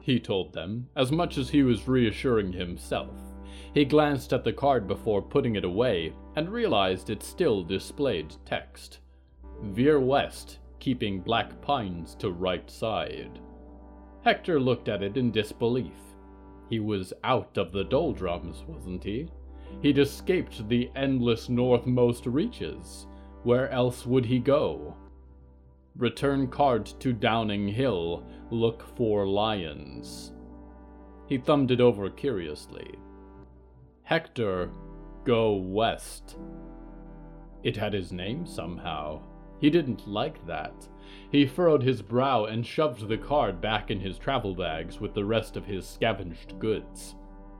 he 0.00 0.20
told 0.20 0.52
them, 0.52 0.88
as 0.96 1.10
much 1.10 1.38
as 1.38 1.50
he 1.50 1.62
was 1.62 1.88
reassuring 1.88 2.52
himself. 2.52 3.14
He 3.72 3.84
glanced 3.84 4.32
at 4.32 4.44
the 4.44 4.52
card 4.52 4.86
before 4.86 5.20
putting 5.20 5.56
it 5.56 5.64
away 5.64 6.12
and 6.36 6.48
realized 6.48 7.10
it 7.10 7.22
still 7.22 7.62
displayed 7.62 8.34
text. 8.44 9.00
Veer 9.62 9.98
west, 9.98 10.58
keeping 10.78 11.20
black 11.20 11.60
pines 11.60 12.14
to 12.16 12.30
right 12.30 12.70
side. 12.70 13.40
Hector 14.22 14.60
looked 14.60 14.88
at 14.88 15.02
it 15.02 15.16
in 15.16 15.30
disbelief. 15.30 15.96
He 16.70 16.80
was 16.80 17.12
out 17.24 17.58
of 17.58 17.72
the 17.72 17.84
doldrums, 17.84 18.62
wasn't 18.66 19.04
he? 19.04 19.28
He'd 19.82 19.98
escaped 19.98 20.68
the 20.68 20.90
endless 20.94 21.48
northmost 21.48 22.26
reaches. 22.26 23.06
Where 23.42 23.68
else 23.70 24.06
would 24.06 24.24
he 24.24 24.38
go? 24.38 24.96
Return 25.96 26.48
card 26.48 26.86
to 26.98 27.12
Downing 27.12 27.68
Hill. 27.68 28.26
Look 28.50 28.84
for 28.96 29.28
lions. 29.28 30.32
He 31.28 31.38
thumbed 31.38 31.70
it 31.70 31.80
over 31.80 32.10
curiously. 32.10 32.98
Hector, 34.02 34.72
go 35.24 35.54
west. 35.54 36.36
It 37.62 37.76
had 37.76 37.92
his 37.92 38.12
name 38.12 38.44
somehow. 38.44 39.22
He 39.60 39.70
didn't 39.70 40.08
like 40.08 40.44
that. 40.48 40.88
He 41.30 41.46
furrowed 41.46 41.82
his 41.84 42.02
brow 42.02 42.46
and 42.46 42.66
shoved 42.66 43.06
the 43.06 43.16
card 43.16 43.60
back 43.60 43.90
in 43.90 44.00
his 44.00 44.18
travel 44.18 44.54
bags 44.54 45.00
with 45.00 45.14
the 45.14 45.24
rest 45.24 45.56
of 45.56 45.64
his 45.64 45.86
scavenged 45.86 46.58
goods. 46.58 47.14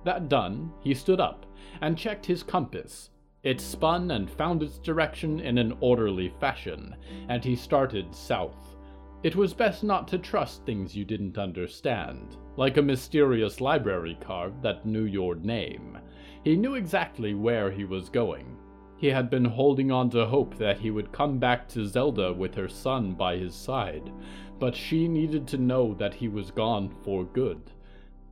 That 0.05 0.29
done, 0.29 0.73
he 0.81 0.93
stood 0.93 1.21
up 1.21 1.47
and 1.81 1.97
checked 1.97 2.27
his 2.27 2.43
compass. 2.43 3.11
It 3.45 3.61
spun 3.61 4.11
and 4.11 4.29
found 4.29 4.63
its 4.63 4.79
direction 4.79 5.39
in 5.39 5.59
an 5.59 5.77
orderly 5.81 6.31
fashion, 6.41 6.97
and 7.29 7.45
he 7.45 7.55
started 7.55 8.13
south. 8.13 8.75
It 9.23 9.37
was 9.37 9.55
best 9.55 9.85
not 9.85 10.09
to 10.09 10.19
trust 10.19 10.65
things 10.65 10.97
you 10.97 11.05
didn't 11.05 11.39
understand, 11.39 12.37
like 12.57 12.77
a 12.77 12.83
mysterious 12.83 13.61
library 13.61 14.19
card 14.21 14.61
that 14.63 14.85
knew 14.85 15.05
your 15.05 15.37
name. 15.37 15.99
He 16.43 16.57
knew 16.57 16.75
exactly 16.75 17.35
where 17.35 17.71
he 17.71 17.85
was 17.85 18.09
going, 18.09 18.59
he 19.05 19.09
had 19.09 19.29
been 19.29 19.45
holding 19.45 19.91
on 19.91 20.09
to 20.11 20.25
hope 20.25 20.57
that 20.57 20.79
he 20.79 20.91
would 20.91 21.13
come 21.13 21.39
back 21.39 21.69
to 21.69 21.87
Zelda 21.87 22.33
with 22.33 22.55
her 22.55 22.69
son 22.69 23.13
by 23.13 23.37
his 23.37 23.55
side, 23.55 24.11
but 24.59 24.75
she 24.75 25.09
needed 25.09 25.47
to 25.49 25.59
know 25.59 25.95
that 25.95 26.15
he 26.15 26.29
was 26.29 26.51
gone 26.51 26.89
for 27.03 27.25
good. 27.25 27.61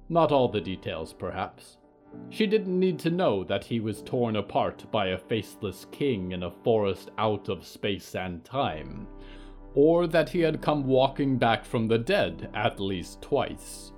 Not 0.09 0.33
all 0.33 0.49
the 0.49 0.63
details, 0.63 1.13
perhaps. 1.13 1.77
She 2.31 2.47
didn't 2.47 2.79
need 2.79 2.99
to 3.01 3.11
know 3.11 3.45
that 3.45 3.65
he 3.65 3.81
was 3.81 4.03
torn 4.03 4.37
apart 4.37 4.91
by 4.91 5.09
a 5.09 5.19
faceless 5.19 5.87
king 5.93 6.33
in 6.33 6.43
a 6.43 6.51
forest 6.51 7.11
out 7.19 7.49
of 7.49 7.67
space 7.67 8.15
and 8.15 8.45
time, 8.45 9.07
or 9.75 10.07
that 10.07 10.31
he 10.31 10.41
had 10.41 10.63
come 10.63 10.87
walking 10.87 11.39
back 11.39 11.65
from 11.65 11.89
the 11.89 11.99
dead 11.99 12.51
at 12.55 12.81
least 12.81 13.21
twice. 13.21 13.93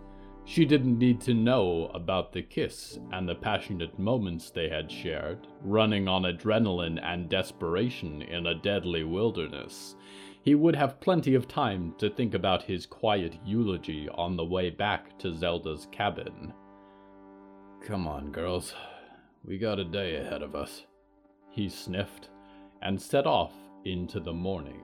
She 0.46 0.64
didn't 0.64 0.98
need 0.98 1.20
to 1.22 1.32
know 1.32 1.90
about 1.94 2.32
the 2.32 2.42
kiss 2.42 2.98
and 3.12 3.28
the 3.28 3.34
passionate 3.34 3.98
moments 3.98 4.50
they 4.50 4.68
had 4.68 4.92
shared, 4.92 5.46
running 5.62 6.06
on 6.06 6.24
adrenaline 6.24 7.00
and 7.02 7.30
desperation 7.30 8.20
in 8.20 8.46
a 8.46 8.54
deadly 8.54 9.04
wilderness. 9.04 9.96
He 10.42 10.54
would 10.54 10.76
have 10.76 11.00
plenty 11.00 11.34
of 11.34 11.48
time 11.48 11.94
to 11.96 12.10
think 12.10 12.34
about 12.34 12.62
his 12.62 12.84
quiet 12.84 13.38
eulogy 13.42 14.08
on 14.10 14.36
the 14.36 14.44
way 14.44 14.68
back 14.68 15.18
to 15.20 15.34
Zelda's 15.34 15.88
cabin. 15.90 16.52
Come 17.86 18.08
on, 18.08 18.32
girls. 18.32 18.74
We 19.44 19.58
got 19.58 19.78
a 19.78 19.84
day 19.84 20.16
ahead 20.16 20.40
of 20.40 20.54
us. 20.54 20.86
He 21.50 21.68
sniffed 21.68 22.30
and 22.80 23.00
set 23.00 23.26
off 23.26 23.52
into 23.84 24.20
the 24.20 24.32
morning. 24.32 24.80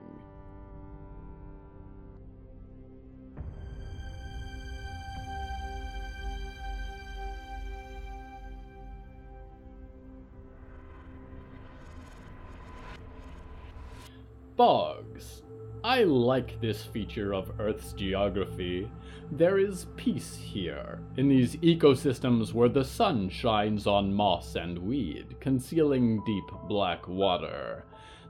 Bogs. 14.55 15.41
I 15.83 16.03
like 16.03 16.61
this 16.61 16.83
feature 16.83 17.33
of 17.33 17.59
Earth's 17.59 17.93
geography. 17.93 18.87
There 19.31 19.57
is 19.57 19.87
peace 19.95 20.35
here, 20.35 20.99
in 21.17 21.27
these 21.27 21.55
ecosystems 21.55 22.53
where 22.53 22.69
the 22.69 22.85
sun 22.85 23.29
shines 23.29 23.87
on 23.87 24.13
moss 24.13 24.53
and 24.55 24.77
weed, 24.77 25.39
concealing 25.39 26.23
deep 26.23 26.43
black 26.67 27.07
water. 27.07 27.85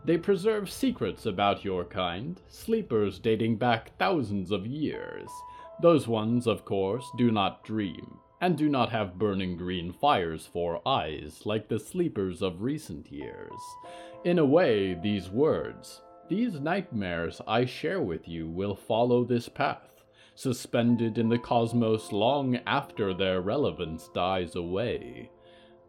They 0.06 0.18
preserve 0.18 0.72
secrets 0.72 1.26
about 1.26 1.66
your 1.66 1.84
kind, 1.84 2.40
sleepers 2.48 3.20
dating 3.20 3.58
back 3.58 3.98
thousands 3.98 4.52
of 4.52 4.66
years. 4.66 5.28
Those 5.82 6.08
ones, 6.08 6.48
of 6.48 6.64
course, 6.64 7.06
do 7.18 7.32
not 7.32 7.66
dream, 7.66 8.18
and 8.40 8.58
do 8.58 8.70
not 8.70 8.92
have 8.92 9.20
burning 9.20 9.58
green 9.58 9.92
fires 9.92 10.46
for 10.46 10.88
eyes 10.88 11.42
like 11.44 11.68
the 11.68 11.80
sleepers 11.80 12.42
of 12.42 12.62
recent 12.62 13.12
years. 13.12 13.60
In 14.24 14.40
a 14.40 14.46
way, 14.46 14.94
these 14.94 15.30
words, 15.30 16.02
these 16.32 16.62
nightmares 16.62 17.42
I 17.46 17.66
share 17.66 18.02
with 18.02 18.26
you, 18.26 18.48
will 18.48 18.76
follow 18.76 19.26
this 19.26 19.50
path 19.50 19.92
suspended 20.34 21.18
in 21.18 21.28
the 21.28 21.38
cosmos 21.38 22.12
long 22.12 22.56
after 22.66 23.14
their 23.14 23.42
relevance 23.42 24.10
dies 24.14 24.56
away. 24.56 25.30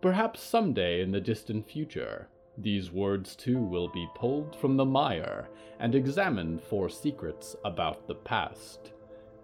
Perhaps 0.01 0.43
someday 0.43 1.01
in 1.01 1.13
the 1.13 1.21
distant 1.21 1.65
future, 1.71 2.29
these 2.59 2.91
words 2.91 3.37
too 3.37 3.63
will 3.63 3.89
be 3.89 4.09
pulled 4.17 4.57
from 4.57 4.77
the 4.77 4.85
mire 4.85 5.49
and 5.79 5.95
examined 5.95 6.61
for 6.61 6.89
secrets 6.89 7.55
about 7.65 8.09
the 8.09 8.15
past. 8.15 8.93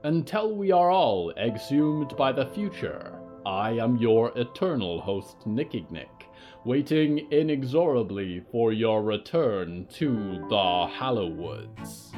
Until 0.03 0.55
we 0.57 0.73
are 0.73 0.91
all 0.91 1.31
exhumed 1.39 2.17
by 2.17 2.33
the 2.33 2.47
future, 2.47 3.21
I 3.47 3.71
am 3.79 3.97
your 3.97 4.37
eternal 4.37 5.01
host, 5.01 5.37
Nickignick, 5.47 6.17
waiting 6.64 7.27
inexorably 7.31 8.44
for 8.51 8.73
your 8.73 9.03
return 9.03 9.87
to 9.94 10.44
the 10.49 10.87
Hallowoods. 10.92 12.11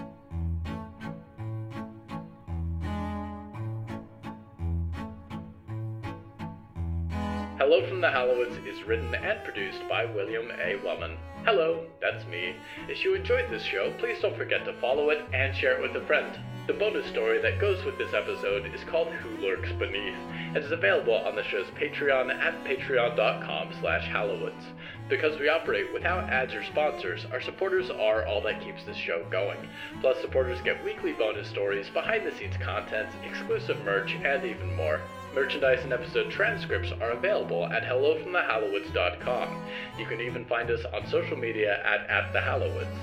Hello 7.58 7.86
from 7.86 8.00
the 8.00 8.10
Hallowoods 8.10 8.56
is 8.66 8.82
written 8.84 9.14
and 9.14 9.44
produced 9.44 9.86
by 9.88 10.06
William 10.06 10.50
A. 10.50 10.76
Wellman. 10.84 11.18
Hello, 11.44 11.86
that's 12.00 12.26
me. 12.26 12.56
If 12.88 13.04
you 13.04 13.14
enjoyed 13.14 13.50
this 13.50 13.62
show, 13.62 13.94
please 13.98 14.20
don't 14.22 14.36
forget 14.36 14.64
to 14.64 14.72
follow 14.80 15.10
it 15.10 15.18
and 15.32 15.54
share 15.54 15.76
it 15.76 15.82
with 15.82 16.02
a 16.02 16.06
friend. 16.06 16.38
The 16.70 16.78
bonus 16.78 17.06
story 17.06 17.42
that 17.42 17.58
goes 17.58 17.84
with 17.84 17.98
this 17.98 18.14
episode 18.14 18.72
is 18.72 18.84
called 18.84 19.08
Who 19.08 19.44
Lurks 19.44 19.72
Beneath 19.72 20.14
and 20.54 20.56
is 20.58 20.70
available 20.70 21.14
on 21.14 21.34
the 21.34 21.42
show's 21.42 21.66
Patreon 21.70 22.32
at 22.32 22.62
patreon.com 22.62 23.72
slash 23.80 24.06
hallowoods. 24.06 24.66
Because 25.08 25.36
we 25.40 25.48
operate 25.48 25.92
without 25.92 26.30
ads 26.30 26.54
or 26.54 26.62
sponsors, 26.62 27.26
our 27.32 27.40
supporters 27.40 27.90
are 27.90 28.24
all 28.24 28.40
that 28.42 28.62
keeps 28.62 28.84
this 28.84 28.96
show 28.96 29.26
going. 29.32 29.58
Plus, 30.00 30.20
supporters 30.20 30.60
get 30.60 30.84
weekly 30.84 31.10
bonus 31.10 31.48
stories, 31.48 31.90
behind-the-scenes 31.90 32.56
content, 32.58 33.08
exclusive 33.28 33.84
merch, 33.84 34.14
and 34.24 34.44
even 34.44 34.76
more. 34.76 35.00
Merchandise 35.34 35.82
and 35.82 35.92
episode 35.92 36.30
transcripts 36.30 36.92
are 37.00 37.10
available 37.10 37.66
at 37.66 37.82
hellofromthehallowoods.com. 37.82 39.64
You 39.98 40.06
can 40.06 40.20
even 40.20 40.44
find 40.44 40.70
us 40.70 40.84
on 40.94 41.04
social 41.08 41.36
media 41.36 41.82
at, 41.84 42.08
at 42.08 42.32
the 42.32 42.40
Hallowoods. 42.40 42.96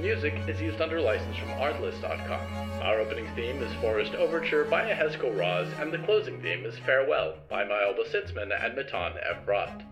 Music 0.00 0.34
is 0.48 0.60
used 0.60 0.80
under 0.80 1.00
license 1.00 1.36
from 1.36 1.48
Artlist.com. 1.50 2.80
Our 2.82 2.98
opening 2.98 3.28
theme 3.36 3.62
is 3.62 3.72
Forest 3.74 4.14
Overture 4.14 4.64
by 4.64 4.90
Yehezkel 4.90 5.36
Raz, 5.38 5.68
and 5.78 5.92
the 5.92 5.98
closing 5.98 6.40
theme 6.40 6.64
is 6.64 6.78
Farewell 6.78 7.34
by 7.48 7.64
Myalba 7.64 8.04
Sitzman 8.10 8.50
and 8.58 8.74
Matan 8.74 9.12
F. 9.30 9.46
Rott. 9.46 9.84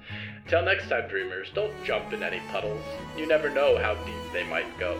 Till 0.48 0.62
next 0.62 0.88
time, 0.88 1.08
dreamers, 1.08 1.48
don't 1.54 1.84
jump 1.84 2.12
in 2.12 2.22
any 2.22 2.40
puddles. 2.50 2.84
You 3.16 3.26
never 3.26 3.50
know 3.50 3.76
how 3.76 3.94
deep 4.04 4.32
they 4.32 4.44
might 4.44 4.78
go. 4.78 4.98